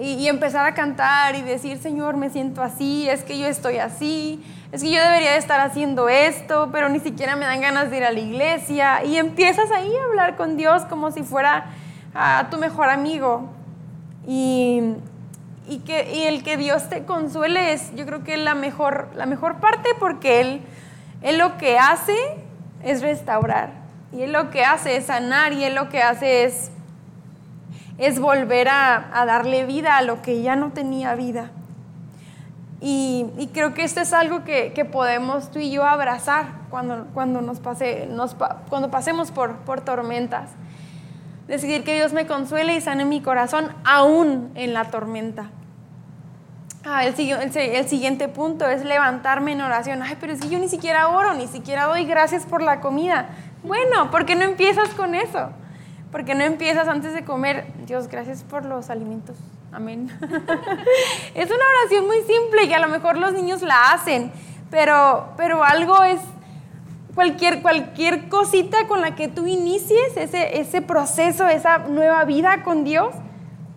[0.00, 4.42] y, empezar a cantar y decir, Señor, me siento así, es que yo estoy así,
[4.72, 7.98] es que yo debería de estar haciendo esto, pero ni siquiera me dan ganas de
[7.98, 9.04] ir a la iglesia.
[9.04, 11.66] Y empiezas ahí a hablar con Dios como si fuera
[12.14, 13.48] a tu mejor amigo.
[14.26, 14.94] Y,
[15.68, 19.26] y, que, y el que Dios te consuele es, yo creo que la mejor, la
[19.26, 20.62] mejor parte porque él,
[21.22, 22.16] él lo que hace
[22.82, 23.84] es restaurar.
[24.14, 26.70] Y Él lo que hace es sanar y Él lo que hace es,
[27.98, 31.50] es volver a, a darle vida a lo que ya no tenía vida.
[32.80, 37.06] Y, y, creo que esto es algo que, que, podemos tú y yo abrazar cuando,
[37.14, 38.36] cuando, nos pase, nos,
[38.68, 40.50] cuando pasemos por, por tormentas.
[41.46, 45.50] Decidir que Dios me consuele y sane mi corazón aún en la tormenta.
[46.86, 47.14] Ah, el,
[47.88, 50.02] siguiente punto es levantarme en oración.
[50.02, 53.28] Ay, pero si yo ni siquiera oro, ni siquiera doy gracias por la comida.
[53.62, 55.50] Bueno, ¿por qué no empiezas con eso?
[56.12, 57.66] ¿Por qué no empiezas antes de comer?
[57.86, 59.36] Dios, gracias por los alimentos.
[59.72, 60.10] Amén.
[61.34, 64.30] es una oración muy simple y a lo mejor los niños la hacen,
[64.70, 66.20] pero, pero algo es
[67.14, 72.84] cualquier, cualquier cosita con la que tú inicies ese, ese proceso, esa nueva vida con
[72.84, 73.14] Dios,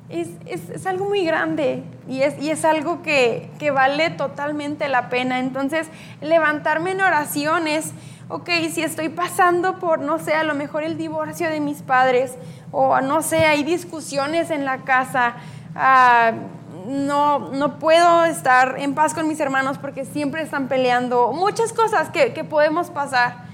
[0.10, 4.88] es, es, es algo muy grande y es, y es algo que, que, vale totalmente
[4.88, 5.40] la pena.
[5.40, 5.88] Entonces,
[6.22, 7.92] levantarme en oraciones,
[8.30, 12.36] ok, si estoy pasando por, no sé, a lo mejor el divorcio de mis padres,
[12.72, 15.36] o no sé, hay discusiones en la casa,
[15.76, 16.57] uh,
[16.88, 22.10] no, no puedo estar en paz con mis hermanos porque siempre están peleando, muchas cosas
[22.10, 23.46] que, que podemos pasar.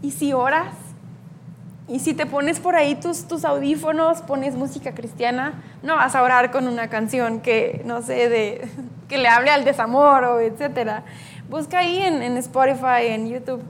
[0.00, 0.72] ¿Y si oras?
[1.88, 6.22] Y si te pones por ahí tus, tus audífonos, pones música cristiana, no vas a
[6.22, 8.68] orar con una canción que, no sé, de,
[9.08, 11.02] que le hable al desamor o etcétera.
[11.48, 13.62] Busca ahí en, en Spotify, en YouTube,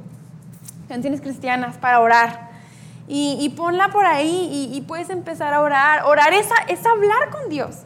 [0.89, 2.46] canciones cristianas para orar.
[3.09, 6.05] Y, ponla por ahí y, y, puedes empezar a orar.
[6.05, 7.83] Orar es, es hablar con Dios.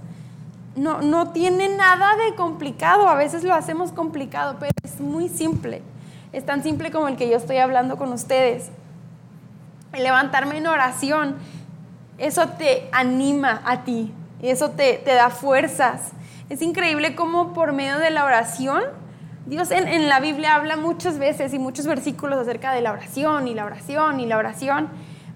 [0.77, 3.07] No, no tiene nada de complicado.
[3.07, 5.83] A veces lo hacemos complicado, pero es muy simple.
[6.33, 8.71] Es tan simple como el que yo estoy hablando con ustedes
[9.99, 11.37] levantarme en oración,
[12.19, 16.13] eso te anima a ti, eso te, te da fuerzas.
[16.49, 18.83] Es increíble cómo por medio de la oración,
[19.47, 23.49] Dios en, en, la Biblia habla muchas veces y muchos versículos acerca de la oración
[23.49, 24.89] y la oración y la oración,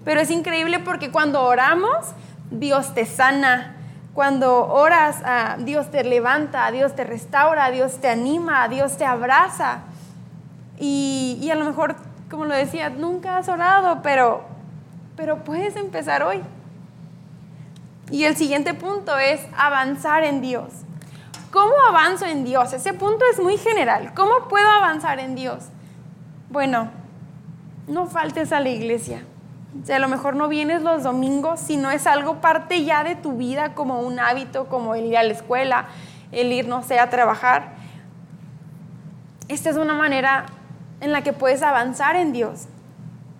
[0.05, 2.13] pero es increíble porque cuando oramos,
[2.51, 3.75] Dios te sana.
[4.13, 9.79] Cuando oras, uh, Dios te levanta, Dios te restaura, Dios te anima, Dios te abraza.
[10.79, 11.97] Y, y a lo mejor
[12.29, 14.43] como lo decía, nunca has orado, pero,
[15.15, 16.41] pero puedes empezar hoy.
[18.11, 20.69] Y el siguiente punto es avanzar en Dios.
[21.51, 22.73] ¿Cómo avanzo en Dios?
[22.73, 24.13] Ese punto es muy general.
[24.13, 25.65] ¿Cómo puedo avanzar en Dios?
[26.49, 26.89] Bueno,
[27.87, 29.23] no faltes a la iglesia.
[29.75, 33.15] O a lo mejor no vienes los domingos, si no es algo parte ya de
[33.15, 35.85] tu vida como un hábito, como el ir a la escuela,
[36.31, 37.73] el ir, no sé, a trabajar.
[39.47, 40.45] Esta es una manera
[41.01, 42.67] en la que puedes avanzar en Dios,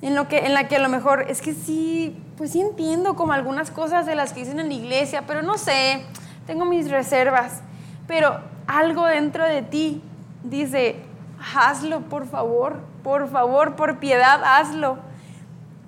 [0.01, 3.15] en, lo que, en la que a lo mejor es que sí, pues sí entiendo
[3.15, 6.05] como algunas cosas de las que dicen en la iglesia, pero no sé,
[6.45, 7.61] tengo mis reservas,
[8.07, 10.01] pero algo dentro de ti
[10.43, 10.97] dice,
[11.55, 14.97] hazlo por favor, por favor, por piedad, hazlo.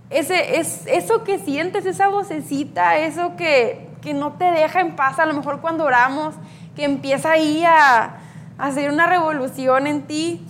[0.09, 5.19] Ese, es, eso que sientes, esa vocecita, eso que, que no te deja en paz,
[5.19, 6.35] a lo mejor cuando oramos,
[6.75, 8.03] que empieza ahí a,
[8.57, 10.45] a hacer una revolución en ti,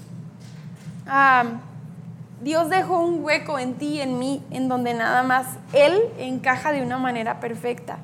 [2.42, 6.82] Dios dejó un hueco en ti en mí en donde nada más Él encaja de
[6.82, 7.98] una manera perfecta.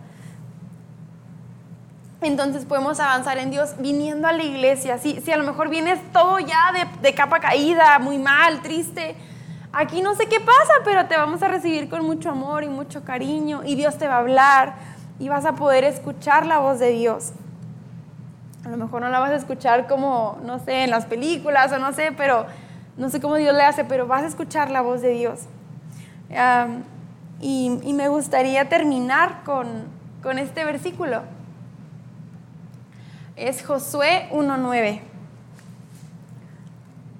[2.21, 4.97] Entonces podemos avanzar en Dios viniendo a la iglesia.
[4.97, 9.15] Si, si a lo mejor vienes todo ya de, de capa caída, muy mal, triste,
[9.73, 13.03] aquí no sé qué pasa, pero te vamos a recibir con mucho amor y mucho
[13.03, 14.75] cariño y Dios te va a hablar
[15.19, 17.33] y vas a poder escuchar la voz de Dios.
[18.65, 21.79] A lo mejor no la vas a escuchar como, no sé, en las películas o
[21.79, 22.45] no sé, pero
[22.95, 25.41] no sé cómo Dios le hace, pero vas a escuchar la voz de Dios.
[27.41, 31.23] y, me gustaría terminar con, este versículo.
[33.35, 35.12] Es Josué 1.9.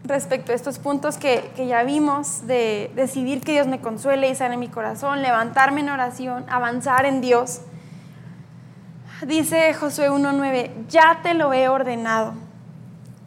[0.04, 4.36] Respecto a estos puntos que, que ya vimos, de decidir que Dios me consuele y
[4.36, 7.62] sane mi corazón, levantarme en oración, avanzar en Dios.
[9.26, 12.34] Dice Josué 1.9, ya te lo he ordenado.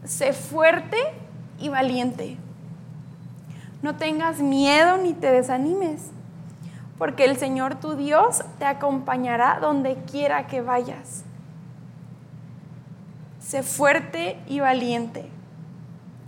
[0.04, 0.98] Sé fuerte
[1.58, 2.36] y valiente.
[3.80, 6.10] No tengas miedo ni te desanimes,
[6.98, 11.24] porque el Señor tu Dios te acompañará donde quiera que vayas.
[13.40, 15.30] Sé fuerte y valiente.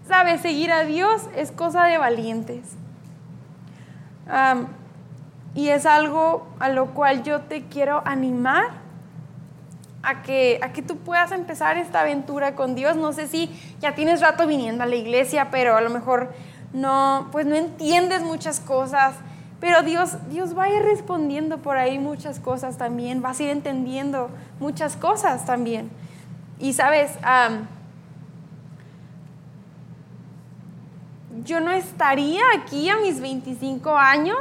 [0.09, 2.77] Sabes, seguir a Dios es cosa de valientes.
[5.55, 8.71] y es algo a lo cual yo te quiero animar
[10.03, 12.97] a que, a que tú puedas empezar esta aventura con Dios.
[12.97, 16.33] No sé si ya tienes rato viniendo a la iglesia, pero a lo mejor
[16.73, 19.15] no, pues no entiendes muchas cosas,
[19.61, 23.51] pero Dios, Dios va a ir respondiendo por ahí muchas cosas también, vas a ir
[23.51, 25.91] entendiendo muchas cosas también.
[26.59, 27.13] Y sabes,
[31.45, 34.39] yo no estaría aquí a mis 25 años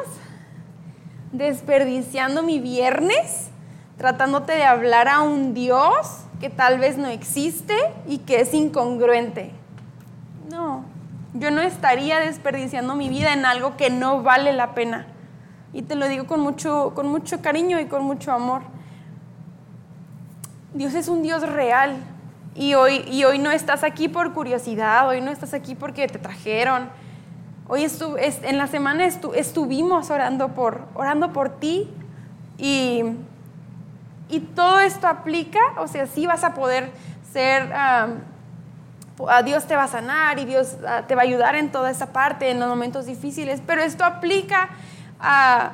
[1.32, 3.50] desperdiciando mi viernes
[3.98, 7.76] tratándote de hablar a un Dios que tal vez no existe
[8.08, 9.52] y que es incongruente.
[10.52, 10.86] No,
[11.34, 15.08] yo no estaría desperdiciando mi vida en algo que no vale la pena.
[15.74, 18.62] Y te lo digo con mucho, con mucho cariño y con mucho amor.
[20.74, 21.98] Dios es un Dios real.
[22.58, 26.20] Y hoy, y hoy no estás aquí por curiosidad, hoy no estás aquí porque te
[26.20, 26.90] trajeron.
[27.70, 27.86] Hoy
[28.44, 31.90] en la semana estuvimos orando por, orando por ti
[32.58, 33.04] y
[34.30, 36.92] y todo esto aplica, o sea, sí vas a poder
[37.32, 38.10] ser, a
[39.44, 42.12] Dios te va a sanar y Dios ah, te va a ayudar en toda esa
[42.12, 44.70] parte, en los momentos difíciles, pero esto aplica
[45.20, 45.72] a,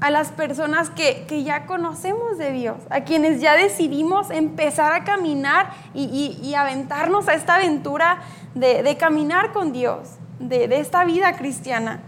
[0.00, 5.04] a las personas que, que, ya conocemos de Dios, a quienes ya decidimos empezar a
[5.04, 8.20] caminar y, y, aventarnos a esta aventura
[8.54, 12.00] de, de caminar con Dios, de, de, esta vida cristiana.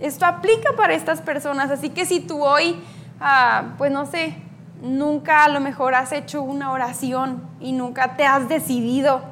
[0.00, 2.82] Esto aplica para estas personas, así que si tú hoy,
[3.20, 4.36] ah, pues no sé,
[4.80, 9.22] nunca a lo mejor has hecho una oración y nunca te has decidido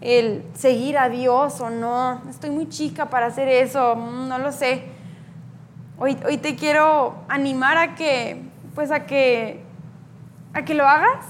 [0.00, 2.22] el seguir a Dios o no.
[2.30, 4.97] Estoy muy chica para hacer eso, mm, no lo sé.
[5.98, 8.42] Hoy, hoy te quiero animar a que,
[8.74, 9.62] pues a que,
[10.54, 11.24] a que lo hagas,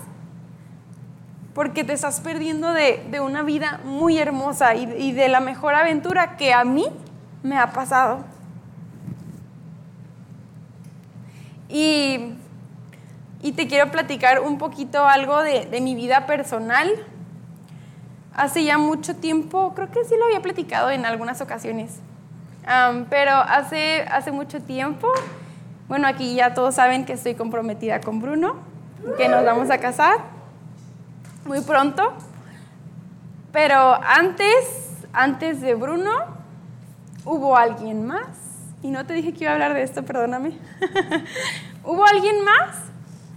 [1.54, 6.36] porque te estás perdiendo de, una vida muy hermosa y, y de la mejor aventura
[6.36, 6.86] que a mí
[7.42, 8.24] me ha pasado.
[11.68, 12.34] Y,
[13.42, 16.90] y te quiero platicar un poquito algo de, de mi vida personal.
[18.34, 22.00] Hace ya mucho tiempo, creo que sí lo había platicado en algunas ocasiones,
[23.08, 25.08] pero hace, hace mucho tiempo,
[25.88, 28.56] bueno, aquí ya todos saben que estoy comprometida con Bruno,
[29.16, 30.18] que nos vamos a casar
[31.48, 32.12] muy pronto.
[33.52, 36.12] Pero antes, antes de Bruno,
[37.24, 38.28] hubo alguien más.
[38.82, 40.52] Y no te dije que iba a hablar de esto, perdóname.
[41.84, 42.76] hubo alguien más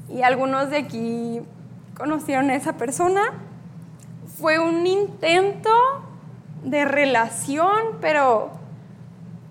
[0.09, 1.41] y algunos de aquí
[1.97, 3.21] conocieron a esa persona.
[4.37, 5.71] Fue un intento
[6.63, 8.51] de relación, pero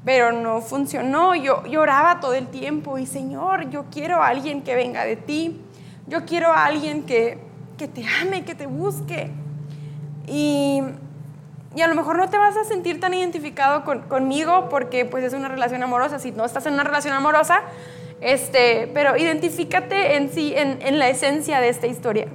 [0.05, 1.35] pero no funcionó.
[1.35, 5.61] Yo lloraba todo el tiempo y Señor, yo quiero a alguien que venga de ti,
[6.07, 7.39] yo quiero a alguien que,
[7.77, 9.31] te ame, que te busque.
[10.27, 10.83] Y,
[11.81, 15.47] a lo mejor no te vas a sentir tan identificado conmigo porque pues es una
[15.47, 17.63] relación amorosa, si no estás en una relación amorosa,
[18.21, 22.27] este, pero identifícate en sí, en, la esencia de esta historia.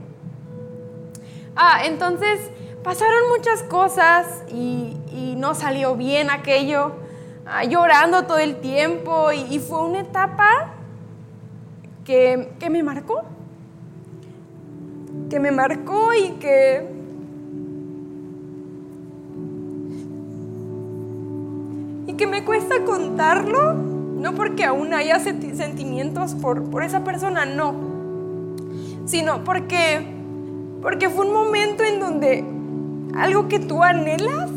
[1.57, 2.39] Ah, entonces
[2.81, 7.04] pasaron muchas cosas y, y no salió bien aquello.
[7.47, 10.73] Ah, llorando todo el tiempo y, fue una etapa
[12.03, 13.21] que, que, me marcó,
[15.29, 16.95] que me marcó y que...
[22.07, 27.75] Y que me cuesta contarlo, no porque aún haya sentimientos por, por esa persona, no,
[29.05, 30.03] sino porque,
[30.81, 32.43] porque fue un momento en donde
[33.15, 34.49] algo que tú anhelas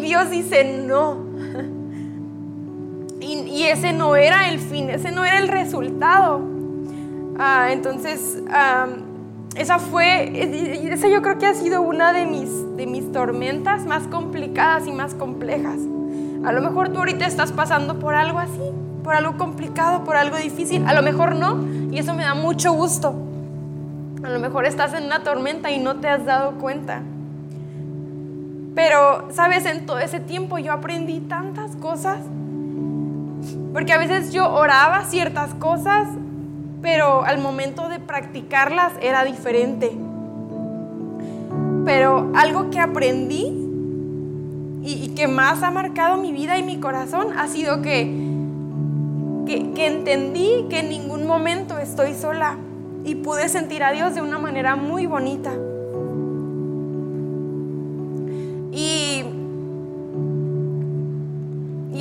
[0.00, 1.26] Dios dice, no.
[3.20, 6.40] Y, ese no era el fin, ese no era el resultado.
[7.38, 8.42] Ah, entonces,
[9.56, 14.04] esa fue, esa yo creo que ha sido una de mis, de mis tormentas más
[14.06, 15.78] complicadas y más complejas.
[16.44, 18.72] A lo mejor tú ahorita estás pasando por algo así,
[19.02, 20.86] por algo complicado, por algo difícil.
[20.86, 23.14] A lo mejor no, y eso me da mucho gusto.
[24.22, 27.02] A lo mejor estás en una tormenta y no te has dado cuenta.
[28.78, 32.20] Pero, sabes, en todo ese tiempo yo aprendí tantas cosas.
[33.72, 36.06] Porque a veces yo oraba ciertas cosas,
[36.80, 39.90] pero al momento de practicarlas era diferente.
[41.84, 43.52] Pero algo que aprendí
[44.84, 48.04] y, que más ha marcado mi vida y mi corazón ha sido que,
[49.44, 52.56] que, entendí que en ningún momento estoy sola
[53.04, 55.50] y pude sentir a Dios de una manera muy bonita.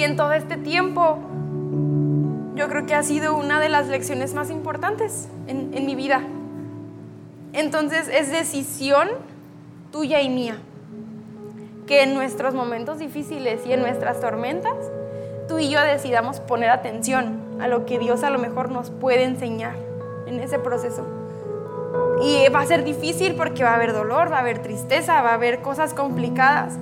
[0.08, 1.20] En todo este tiempo,
[2.56, 6.22] yo creo que ha sido una de las lecciones más importantes en, mi vida.
[7.54, 9.10] Entonces es decisión
[9.92, 10.58] tuya y mía
[11.86, 14.76] que en nuestros momentos difíciles y en nuestras tormentas,
[15.48, 19.24] tú y yo decidamos poner atención a lo que Dios a lo mejor nos puede
[19.24, 19.76] enseñar
[20.26, 21.06] en ese proceso.
[22.22, 25.32] Y va a ser difícil porque va a haber dolor, va a haber tristeza, va
[25.32, 26.78] a haber cosas complicadas.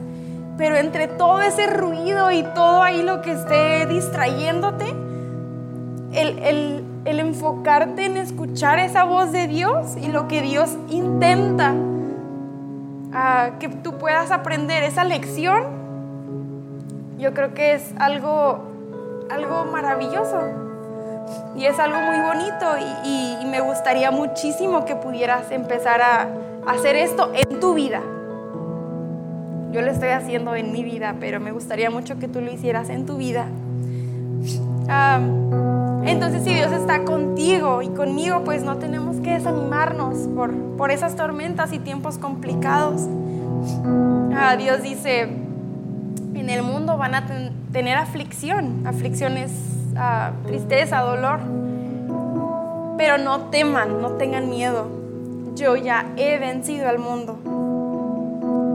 [0.58, 4.86] Pero entre todo ese ruido y todo ahí lo que esté distrayéndote,
[6.14, 11.74] el, enfocarte en escuchar esa voz de Dios y lo que Dios intenta
[13.60, 15.64] que tú puedas aprender esa lección,
[17.18, 18.60] yo creo que es algo,
[19.30, 20.42] algo maravilloso
[21.56, 22.66] y es algo muy bonito
[23.06, 26.28] y me gustaría muchísimo que pudieras empezar a
[26.68, 28.02] hacer esto en tu vida.
[29.76, 32.90] Yo lo estoy haciendo en mi vida, pero me gustaría mucho que tú lo hicieras
[32.90, 33.46] en tu vida.
[36.06, 41.18] entonces, si Dios está contigo y conmigo, pues no tenemos que desanimarnos por, por esas
[41.18, 43.02] tormentas y tiempos complicados.
[44.34, 47.26] Ah, Dios dice, en el mundo van a
[47.74, 48.88] tener aflicción.
[48.88, 49.52] Aflicción es
[49.98, 51.42] ah, tristeza, dolor.
[52.98, 54.88] Pero no teman, no tengan miedo.
[55.56, 57.65] Yo ya he vencido al mundo.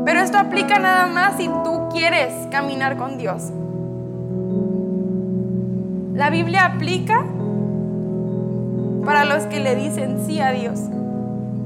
[0.04, 3.50] Pero esto aplica nada más si tú quieres caminar con Dios.
[6.14, 7.24] La Biblia aplica
[9.04, 10.80] para los que le dicen sí a Dios.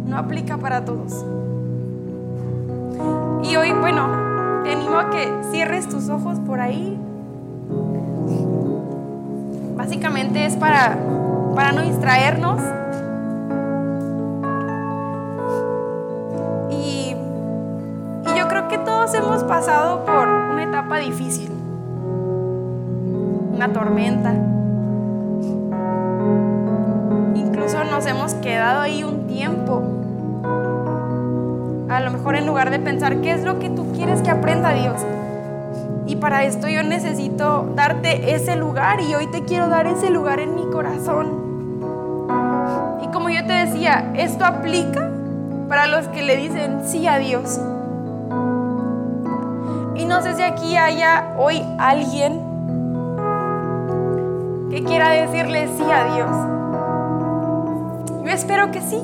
[0.07, 1.25] No aplica para todos.
[3.43, 4.09] Y hoy, bueno,
[4.63, 6.99] te animo a que cierres tus ojos por ahí.
[9.77, 10.97] Básicamente es para,
[11.55, 12.61] para no distraernos.
[19.15, 21.51] Hemos pasado por una etapa difícil.
[23.55, 24.33] una tormenta.
[27.37, 29.83] Incluso nos hemos quedado ahí un tiempo.
[31.89, 34.73] A lo mejor en lugar de pensar qué es lo que tú quieres que aprenda
[34.73, 35.01] Dios.
[36.07, 40.41] Y para esto yo necesito darte ese lugar y hoy te quiero dar ese lugar
[40.41, 41.29] en mi corazón.
[43.03, 45.11] Y como yo te decía, esto aplica
[45.69, 47.61] para los que le dicen sí a Dios.
[50.07, 52.41] No sé si aquí haya hoy alguien
[54.71, 56.31] que quiera decirle sí a Dios.
[58.23, 59.01] Yo espero que sí.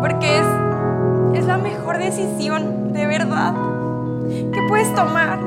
[0.00, 0.46] Porque es,
[1.40, 3.54] es la mejor decisión de verdad
[4.28, 5.38] que puedes tomar.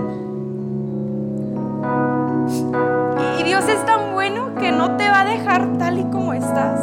[3.38, 6.80] Y Dios es tan bueno que no te va a dejar tal y como estás.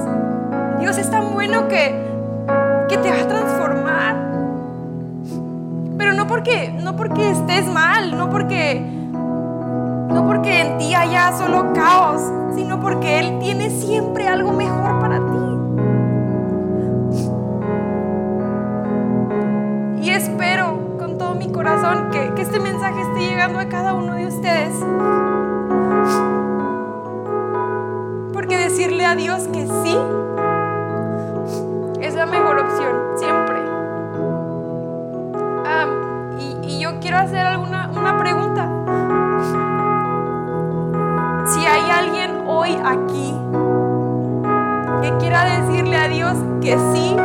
[0.80, 1.94] Dios es tan bueno que,
[2.88, 3.47] que te va a transformar.
[6.38, 12.22] No porque, estés mal, no porque, no porque en ti haya solo caos,
[12.54, 15.38] sino porque Él tiene siempre algo mejor para ti.
[20.00, 24.26] Y espero con todo mi corazón que este mensaje esté llegando a cada uno de
[24.26, 24.76] ustedes.
[28.32, 29.98] Porque decirle a Dios que sí
[32.00, 33.07] es la mejor opción,
[42.84, 43.34] aquí.
[45.02, 47.16] Que quiera decirle a Dios que sí,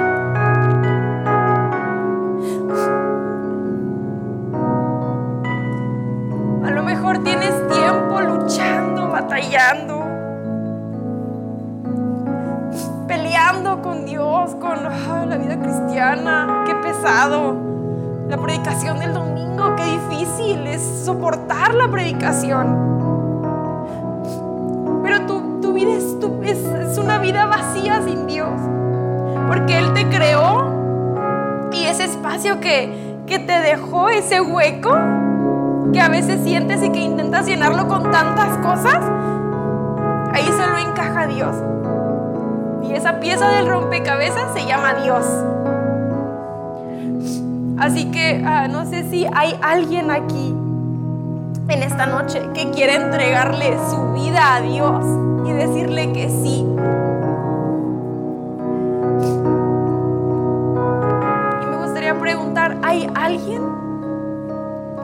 [6.64, 10.06] a lo mejor tienes tiempo luchando, batallando,
[13.08, 17.56] peleando con Dios, con la vida cristiana, qué pesado,
[18.30, 23.03] la predicación del domingo, qué difícil es soportar la predicación.
[33.26, 34.92] Que, te dejó, ese hueco
[35.92, 39.00] que a veces sientes y que intentas llenarlo con tantas cosas,
[40.34, 41.56] ahí solo encaja Dios.
[42.84, 45.26] Y esa pieza del rompecabezas se llama Dios.
[47.80, 50.56] Así que uh, no sé si hay alguien aquí
[51.68, 55.06] en esta noche que quiere entregarle su vida a Dios
[55.46, 56.73] y decirle que sí.
[62.20, 63.61] Preguntar, ¿hay alguien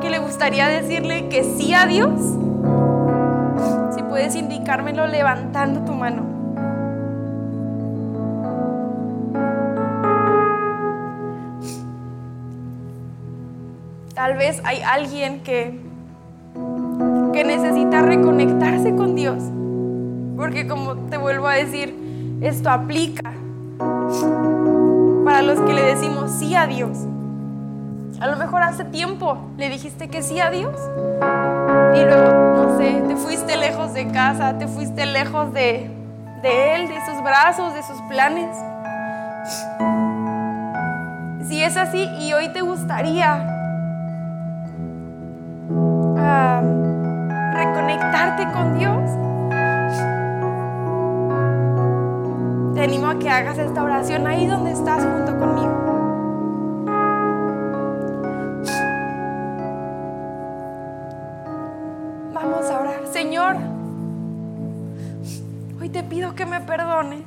[0.01, 2.37] que le gustaría decirle que sí a Dios?
[3.95, 6.23] Si puedes indicármelo levantando tu mano.
[14.13, 15.79] Tal vez hay alguien que,
[17.33, 19.43] que necesita reconectarse con Dios.
[20.35, 21.95] Porque como te vuelvo a decir,
[22.41, 23.33] esto aplica
[25.39, 26.97] para los que le decimos sí a Dios.
[28.19, 30.75] A lo mejor hace tiempo le dijiste que sí a Dios.
[31.95, 35.89] Y luego, no sé, te fuiste lejos de casa, te fuiste lejos de,
[36.41, 38.53] de Él, de sus brazos, de sus planes.
[41.47, 43.41] Si es así y hoy te gustaría
[45.69, 46.15] uh,
[47.53, 49.09] reconectarte con Dios,
[52.79, 55.67] te animo a que hagas esta oración ahí donde estás junto conmigo.
[62.33, 63.01] Vamos a orar.
[63.11, 63.57] Señor,
[65.81, 67.25] hoy te pido que me perdones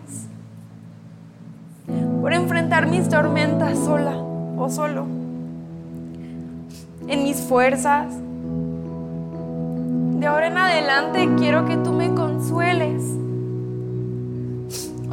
[2.23, 4.17] por enfrentar mis tormentas sola
[4.57, 5.05] o solo,
[7.09, 8.07] en mis fuerzas.
[10.19, 13.22] De ahora en adelante quiero que tú me consueles.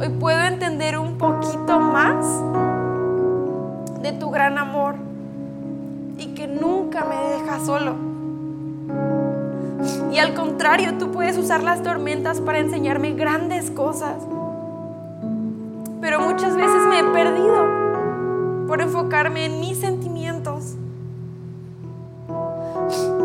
[0.00, 2.24] Hoy puedo entender un poquito más
[4.00, 4.94] de tu gran amor
[6.16, 7.96] y que nunca me dejas solo.
[10.10, 14.16] Y al contrario, tú puedes usar las tormentas para enseñarme grandes cosas.
[16.00, 20.76] Pero muchas veces me he perdido por enfocarme en mis sentimientos.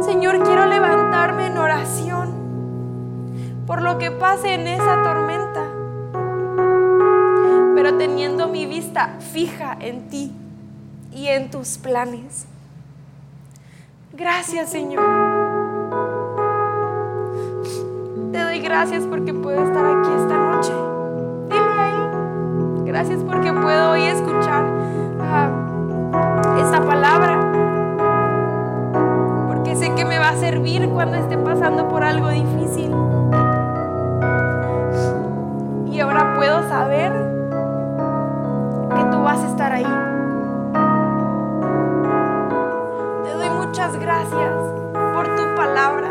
[0.01, 2.45] Señor, quiero levantarme en oración
[3.65, 5.24] por lo que pase en esa tormenta,
[7.93, 10.31] teniendo mi vista fija en ti
[11.13, 12.45] y en tus planes.
[14.13, 15.03] Gracias, Señor.
[18.31, 20.73] Te doy gracias porque puedo estar aquí esta noche.
[21.49, 22.85] Dile ahí.
[22.85, 27.51] Gracias porque puedo hoy escuchar uh, esta palabra.
[29.47, 29.75] Porque
[30.95, 32.91] cuando esté pasando por algo difícil.
[35.91, 37.24] Y ahora puedo saber que
[39.35, 39.83] vas estar ahí.
[43.23, 44.53] Te doy muchas gracias
[45.13, 46.09] por tu palabra,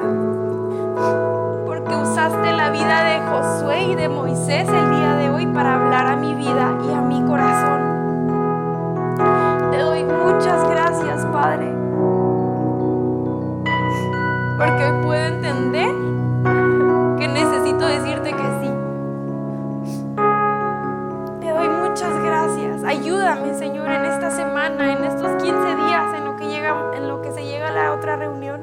[1.67, 6.07] porque usaste la vida de Josué y de Moisés el día de hoy para hablar
[6.07, 7.81] a mi vida y a mi corazón.
[9.71, 11.75] Te doy muchas gracias, Padre,
[14.59, 16.14] porque hoy puedo entender
[23.01, 27.21] Ayúdame, Señor, en esta semana, en estos 15 días, en lo que llega, en lo
[27.23, 28.61] que se llega a la otra reunión.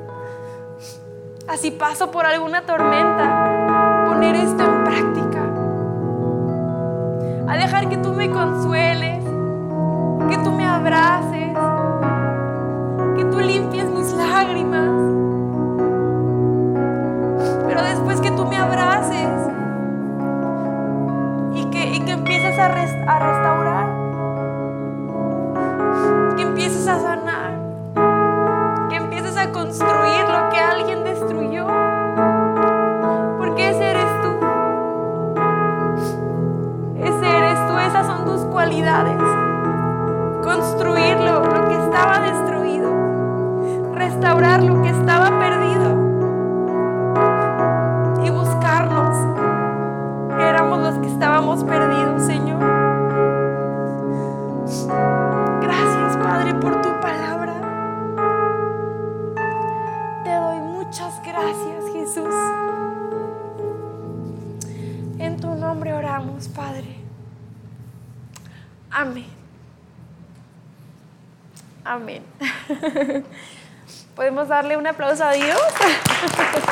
[1.47, 5.41] Así paso por alguna tormenta, poner esto en práctica.
[7.49, 9.21] A dejar que tú me consueles,
[10.29, 11.57] que tú me abraces,
[13.17, 14.89] que tú limpies mis lágrimas.
[17.67, 19.27] Pero después que tú me abraces
[21.53, 23.50] y que, y que empieces a, res- a restaurar,
[38.71, 39.17] cualidades.
[40.41, 42.89] Construirlo, lo que estaba destruido.
[43.93, 45.40] Restaurar lo que estaba
[71.91, 72.23] Amén.
[74.15, 75.59] ¿Podemos darle un aplauso a Dios?